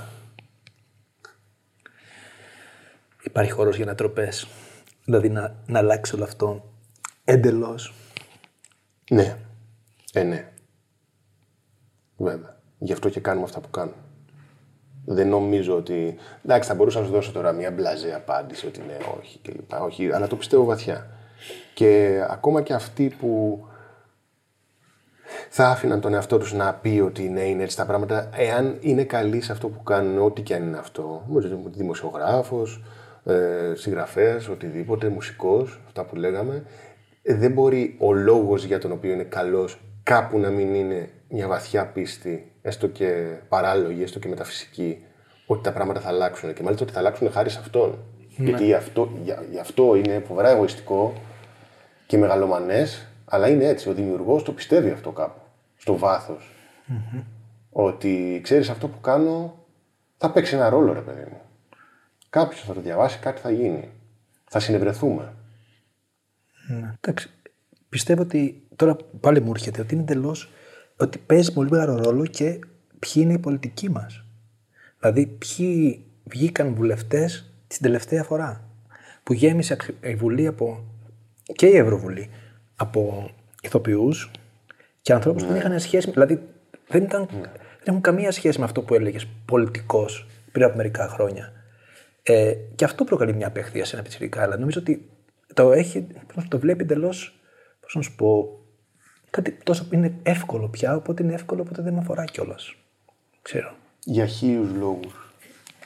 [3.22, 4.28] υπάρχει χώρος για να τροπέ.
[5.06, 6.72] Δηλαδή να, να αλλάξει όλο αυτό
[7.24, 7.94] εντελώς.
[9.10, 9.36] Ναι.
[10.12, 10.52] Ε, ναι.
[12.16, 12.56] Βέβαια.
[12.78, 13.96] Γι' αυτό και κάνουμε αυτά που κάνουμε.
[15.04, 16.16] Δεν νομίζω ότι.
[16.44, 19.82] Εντάξει, θα μπορούσα να σου δώσω τώρα μια μπλαζέ απάντηση ότι ναι, όχι κλπ.
[19.82, 21.10] Όχι, αλλά το πιστεύω βαθιά.
[21.74, 23.60] Και ακόμα και αυτοί που
[25.50, 29.04] θα άφηναν τον εαυτό τους να πει ότι ναι, είναι έτσι τα πράγματα, εάν είναι
[29.04, 31.26] καλοί σε αυτό που κάνουν, ό,τι και αν είναι αυτό,
[31.64, 32.82] δημοσιογράφος,
[33.26, 36.64] ε, συγγραφέας, οτιδήποτε, μουσικός, αυτά που λέγαμε,
[37.22, 41.48] ε, δεν μπορεί ο λόγος για τον οποίο είναι καλός κάπου να μην είναι μια
[41.48, 45.04] βαθιά πίστη, έστω και παράλογη, έστω και μεταφυσική,
[45.46, 46.52] ότι τα πράγματα θα αλλάξουν.
[46.52, 47.98] Και μάλιστα ότι θα αλλάξουν χάρη σε αυτόν.
[48.36, 48.48] Ναι.
[48.48, 49.08] Γιατί αυτό,
[49.50, 51.12] γι' αυτό είναι φοβερά εγωιστικό
[52.06, 53.88] και μεγαλομανές, αλλά είναι έτσι.
[53.88, 55.40] Ο δημιουργός το πιστεύει αυτό κάπου,
[55.76, 56.36] στο βαθο
[57.70, 59.54] Ότι ξέρεις αυτό που κάνω
[60.16, 61.40] θα παίξει ένα ρόλο, ρε παιδί μου.
[62.36, 63.88] Κάποιος θα το διαβάσει, κάτι θα γίνει.
[64.44, 65.32] Θα συνευρεθούμε.
[66.68, 66.94] Ναι.
[67.00, 67.30] Εντάξει.
[67.88, 70.50] Πιστεύω ότι τώρα πάλι μου έρχεται ότι είναι εντελώς
[70.96, 72.58] ότι παίζει πολύ μεγάλο ρόλο και
[72.98, 74.24] ποιοι είναι οι πολιτικοί μας.
[75.00, 78.64] Δηλαδή, ποιοι βγήκαν βουλευτές την τελευταία φορά.
[79.22, 80.84] Που γέμισε η Βουλή από.
[81.42, 82.30] και η Ευρωβουλή
[82.76, 83.30] από
[83.62, 84.30] ηθοποιούς
[85.02, 85.64] και ανθρώπους που δεν ναι.
[85.64, 86.10] είχαν σχέση.
[86.10, 86.42] Δηλαδή,
[86.88, 87.40] δεν, ήταν, ναι.
[87.40, 91.55] δεν έχουν καμία σχέση με αυτό που έλεγες πολιτικός πριν από μερικά χρόνια.
[92.28, 95.10] Ε, και αυτό προκαλεί μια απέχθεια σε ένα πιτσιρικά, αλλά νομίζω ότι
[95.54, 96.06] το, έχει,
[96.48, 97.40] το βλέπει εντελώς,
[97.80, 98.60] πώς να σου πω,
[99.30, 102.74] κάτι τόσο είναι εύκολο πια, οπότε είναι εύκολο, οπότε δεν με αφορά κιόλας.
[103.42, 103.74] Ξέρω.
[104.04, 105.34] Για χίλιους λόγους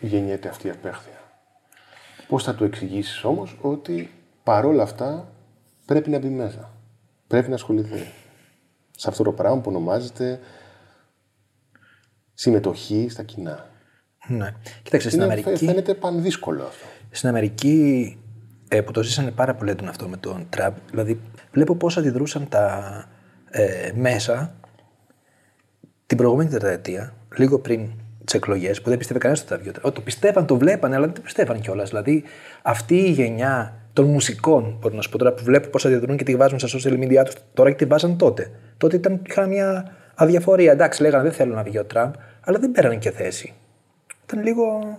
[0.01, 1.21] γεννιέται αυτή η απέχθεια.
[2.29, 4.11] Πώς θα του εξηγήσεις όμως ότι
[4.43, 5.33] παρόλα αυτά
[5.85, 6.71] πρέπει να μπει μέσα.
[7.27, 8.07] Πρέπει να ασχοληθεί.
[8.91, 10.41] Σε αυτό το πράγμα που ονομάζεται
[12.35, 13.70] συμμετοχή στα κοινά.
[14.31, 14.55] Ναι.
[14.83, 16.87] Κοίταξε, στην Είναι, Αμερική, φαίνεται πανδύσκολο αυτό.
[17.11, 18.17] στην Αμερική
[18.69, 21.21] ε, που το ζήσανε πάρα πολύ έντονα αυτό με τον Τραμπ, δηλαδή
[21.53, 23.05] βλέπω πώς αντιδρούσαν τα
[23.51, 24.55] ε, μέσα
[26.07, 27.89] την προηγούμενη τετραετία, λίγο πριν
[28.25, 29.69] τις εκλογές, που δεν πίστευε κανένας ότι θα βγει.
[29.69, 29.95] ο Τραμπ.
[29.95, 31.89] Το πιστεύαν, το βλέπανε, αλλά δεν το πιστεύαν κιόλας.
[31.89, 32.23] Δηλαδή
[32.63, 36.25] αυτή η γενιά των μουσικών, μπορώ να σου πω τώρα, που βλέπω πώς αντιδρούν και
[36.25, 38.51] τη βάζουν στα social media τους τώρα και τη βάζαν τότε.
[38.77, 40.73] Τότε ήταν, είχαν μια αδιαφορία.
[40.73, 43.55] Εντάξει, λέγανε δεν θέλω να βγει ο Τραμπ, αλλά δεν πέραν και θέση.
[44.33, 44.99] Ήταν λίγο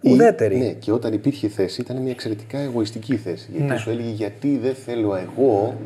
[0.00, 0.56] ουδέτερη.
[0.56, 3.48] Ναι, και όταν υπήρχε θέση ήταν μια εξαιρετικά εγωιστική θέση.
[3.50, 3.76] Γιατί Ναι.
[3.76, 5.76] σου έλεγε γιατί δεν θέλω εγώ,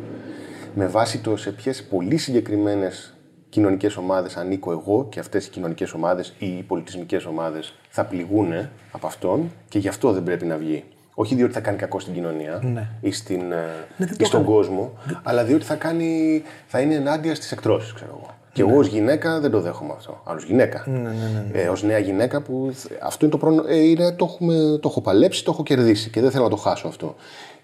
[0.74, 3.14] με βάση το σε ποιες πολύ συγκεκριμένες
[3.48, 8.52] κοινωνικές ομάδες ανήκω εγώ και αυτές οι κοινωνικές ομάδες ή οι πολιτισμικές ομάδες θα πληγούν
[8.90, 10.84] από αυτόν και γι' αυτό δεν πρέπει να βγει.
[11.18, 12.88] Όχι διότι θα κάνει κακό στην κοινωνία Ναι.
[13.00, 13.64] ή, στην, ε,
[13.96, 14.54] δεν ή το στον έκανε.
[14.56, 14.92] κόσμο,
[15.22, 18.34] αλλά διότι θα, κάνει, θα είναι ενάντια στις εκτρώσεις, ξέρω εγώ.
[18.52, 20.22] Και εγώ ως γυναίκα δεν το δέχομαι αυτό.
[20.24, 20.84] Άλλος γυναίκα.
[20.86, 21.08] Ναι, ναι,
[21.52, 21.60] ναι.
[21.60, 22.70] Ε, ως νέα γυναίκα που.
[22.74, 23.64] θ- Αυτό είναι το πρώτο.
[23.68, 26.56] Ε, είναι, το, έχουμε, το έχω παλέψει, το έχω κερδίσει και δεν θέλω να το
[26.56, 27.14] χάσω αυτό.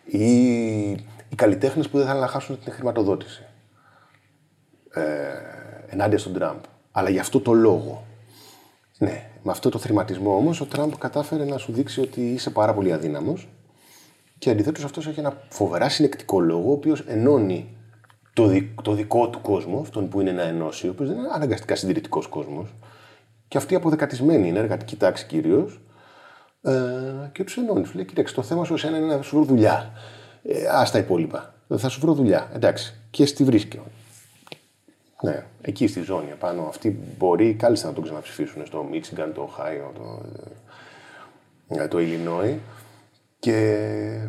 [0.05, 0.27] Ή
[0.91, 3.45] οι καλλιτέχνες που δεν θέλουν να χάσουν την χρηματοδότηση.
[4.95, 5.03] Ε,
[5.89, 6.59] ενάντια στον Τραμπ.
[6.93, 8.05] Αλλά γι' αυτό το λόγο.
[9.03, 12.75] Ναι, με αυτό το θρηματισμό όμως ο Τραμπ κατάφερε να σου δείξει ότι είσαι πάρα
[12.75, 13.49] πολύ αδύναμος.
[14.39, 17.77] Και αντιθέτως αυτός έχει ένα φοβερά συνεκτικό λόγο, ο οποίος ενώνει
[18.33, 21.29] το, δι- το δικό του κόσμο, αυτόν που είναι να ενώσει, ο οποίος δεν είναι
[21.33, 22.75] αναγκαστικά συντηρητικός κόσμος.
[23.49, 25.81] Και αυτή η αποδεκατισμένη είναι εργατική τάξη κυρίως.
[26.63, 26.73] Ε,
[27.33, 27.85] και τους ενώνει.
[27.85, 29.93] Σου λέει: Κοίταξε, το θέμα σου εσένα είναι να σου βρω δουλειά.
[30.43, 31.55] Ε, Α τα υπόλοιπα.
[31.77, 32.51] Θα σου βρω δουλειά.
[32.55, 32.95] Εντάξει.
[33.11, 33.81] Και στη βρίσκει.
[35.23, 36.63] Ναι, εκεί στη ζώνη επάνω.
[36.63, 40.23] Αυτοί μπορεί κάλλιστα να τον ξαναψηφίσουν στο Μίτσιγκαν, το Οχάιο, το,
[41.83, 42.57] ε, το Illinois.
[43.39, 44.29] Και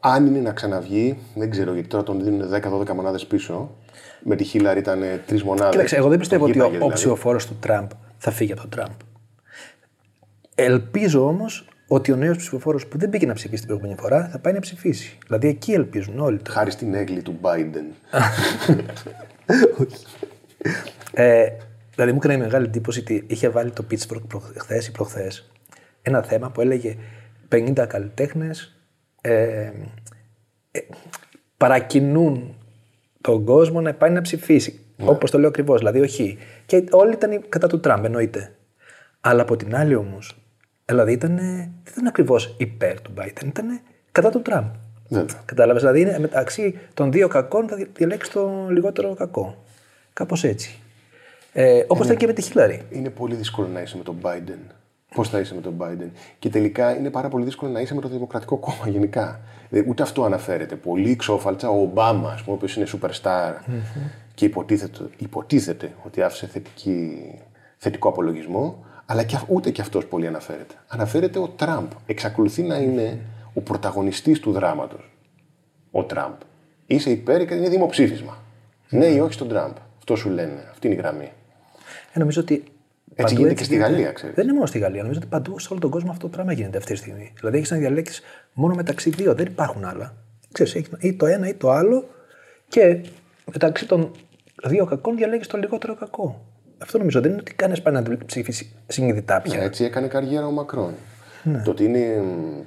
[0.00, 3.70] αν είναι να ξαναβγεί, δεν ξέρω γιατί τώρα τον δίνουν 10-12 μονάδες πίσω.
[4.22, 5.70] Με τη Χίλαρη ήταν τρεις μονάδες.
[5.70, 8.92] Κοίταξε, εγώ δεν πιστεύω ότι ο, ο ψηφοφόρο του Τραμπ θα φύγει από τον Τραμπ.
[10.54, 14.38] Ελπίζω όμως ότι ο νέος ψηφοφόρος που δεν πήγε να ψηφίσει την προηγούμενη φορά θα
[14.38, 15.18] πάει να ψηφίσει.
[15.26, 16.40] Δηλαδή εκεί ελπίζουν όλοι.
[16.48, 18.14] Χάρη στην έγκλη του Biden.
[21.12, 21.48] Ε,
[21.94, 25.50] δηλαδή μου έκανε μεγάλη εντύπωση ότι είχε βάλει το Pittsburgh χθες ή προχθές
[26.08, 26.96] ένα θέμα που έλεγε
[27.52, 28.76] 50 καλλιτέχνες
[29.20, 29.70] ε,
[30.70, 30.80] ε,
[31.56, 32.54] παρακινούν
[33.20, 34.80] τον κόσμο να πάει να ψηφίσει.
[34.96, 35.08] Ναι.
[35.08, 35.78] Όπως το λέω ακριβώς.
[35.78, 36.38] Δηλαδή, όχι.
[36.66, 38.52] Και όλοι ήταν κατά του Τραμπ, εννοείται.
[39.20, 40.38] Αλλά από την άλλη όμως,
[40.88, 43.80] δηλαδή ήταν, δεν ήταν ακριβώς υπέρ του Biden, ήταν
[44.12, 44.66] κατά του Τραμπ.
[45.08, 45.42] Βέβαια.
[45.44, 49.64] Κατάλαβες; Δηλαδή είναι μεταξύ των δύο κακών θα διαλέξεις το λιγότερο κακό.
[50.12, 50.78] Κάπως έτσι.
[51.52, 52.82] Ε, Όπως ήταν και με τη Χίλαρη.
[52.90, 54.72] Είναι πολύ δύσκολο να είσαι με τον Biden.
[55.14, 56.10] Πώς θα είσαι με τον Biden.
[56.38, 59.40] Και τελικά είναι πάρα πολύ δύσκολο να είσαι με το Δημοκρατικό Κόμμα γενικά.
[59.70, 60.74] Ε, Ούτε αυτό αναφέρεται.
[60.74, 61.68] Πολύ ξόφαλτσα.
[61.68, 63.52] Ο Ομπάμα, ας πούμε, ο οποίος είναι superstar
[64.34, 67.34] και υποτίθεται, υποτίθεται ότι άφησε θετική,
[67.76, 70.74] θετικό απολογισμό, αλλά και, αυ- ούτε και αυτός πολύ αναφέρεται.
[70.88, 71.90] Αναφέρεται ο Τραμπ.
[72.06, 73.18] Εξακολουθεί να είναι
[73.54, 75.10] ο πρωταγωνιστής του δράματος.
[75.90, 76.34] Ο Τραμπ.
[76.86, 78.38] Είσαι υπέρ και είναι δημοψήφισμα.
[78.88, 79.72] Ναι ή όχι στον Τραμπ.
[79.98, 80.66] Αυτό σου λένε.
[80.70, 81.32] Αυτή είναι η γραμμή.
[82.12, 82.64] Ε, νομίζω ότι.
[83.14, 83.90] παντού γίνεται και στη γίνεται.
[83.90, 84.34] Γαλλία, ξέρεις.
[84.34, 85.02] Δεν είναι μόνο στη Γαλλία.
[85.02, 87.32] Νομίζω ότι παντού σε όλο τον κόσμο αυτό το πράγμα γίνεται αυτή τη στιγμή.
[87.38, 88.20] Δηλαδή έχεις να διαλέξεις
[88.52, 89.34] μόνο μεταξύ δύο.
[89.34, 90.14] Δεν υπάρχουν άλλα.
[90.52, 92.08] Ξέρεις, έχεις ή το ένα ή το άλλο
[92.68, 93.00] και
[93.52, 94.10] μεταξύ των
[94.64, 96.44] δύο κακών διαλέγεις το λιγότερο κακό.
[96.78, 99.62] Αυτό νομίζω δεν είναι ότι κανένας πάει να ψήφισει συνειδητά πια.
[99.62, 100.94] Έτσι έκανε καριέρα ο Μακρόν.
[101.64, 102.22] Το ότι είναι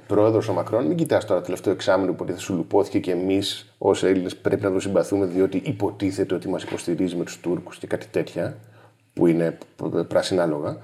[0.06, 3.74] πρόεδρος ο Μακρόν, μην κοιτάς τώρα το τελευταίο εξάμεινο που υποτίθεται σου λουπώθηκε και εμείς
[3.78, 7.86] ως Έλληνες πρέπει να το συμπαθούμε διότι υποτίθεται ότι μας υποστηρίζει με τους Τούρκους και
[7.86, 8.56] κάτι τέτοια
[9.14, 9.58] που είναι
[10.08, 10.76] πράσινα λόγα.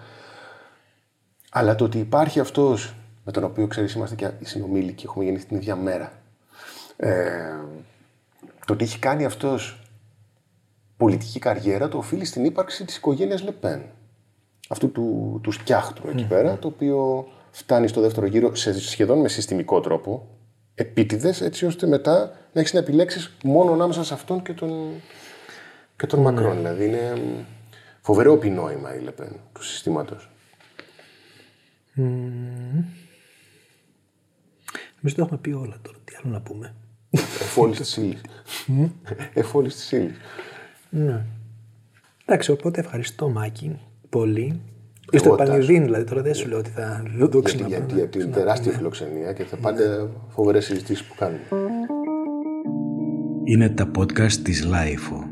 [1.50, 5.46] Αλλά το ότι υπάρχει αυτός με τον οποίο ξέρεις είμαστε και οι συνομήλικοι, έχουμε γεννηθεί
[5.46, 6.12] την ίδια μέρα.
[6.96, 7.30] Ε,
[8.66, 9.80] το ότι έχει κάνει αυτός
[10.98, 13.82] πολιτική καριέρα το οφείλει στην ύπαρξη της οικογένειας Λεπέν
[14.68, 19.28] αυτού του, του σκιάχτρου εκεί πέρα, το οποίο φτάνει στο δεύτερο γύρο σε σχεδόν με
[19.28, 20.28] συστημικό τρόπο,
[20.74, 24.90] επίτηδες, έτσι ώστε μετά να έχεις να επιλέξεις μόνο ανάμεσα σε αυτόν και τον,
[25.96, 26.56] και τον Μακρόν.
[26.56, 27.44] Δηλαδή είναι μ,
[28.00, 30.30] φοβερό επινόημα η Λεπέν του συστήματος.
[35.02, 35.98] Εμεί το έχουμε πει όλα τώρα.
[36.04, 36.74] Τι άλλο να πούμε.
[37.10, 38.20] Εφόλης της ύλης.
[39.34, 40.16] Εφόλης της ύλης.
[40.90, 41.24] Ναι.
[42.24, 43.78] Εντάξει, οπότε ευχαριστώ Μάκη
[44.08, 44.60] πολύ.
[45.10, 47.68] Είστε Εγώ, επανειδήν, δηλαδή τώρα δεν σου λέω ότι θα δεν το Για, ξαναπώ.
[47.68, 51.40] για, για την τεράστια φιλοξενία και θα πάντα φοβερές συζητήσεις που κάνουμε.
[53.44, 55.27] Είναι τα podcast της Λάιφο.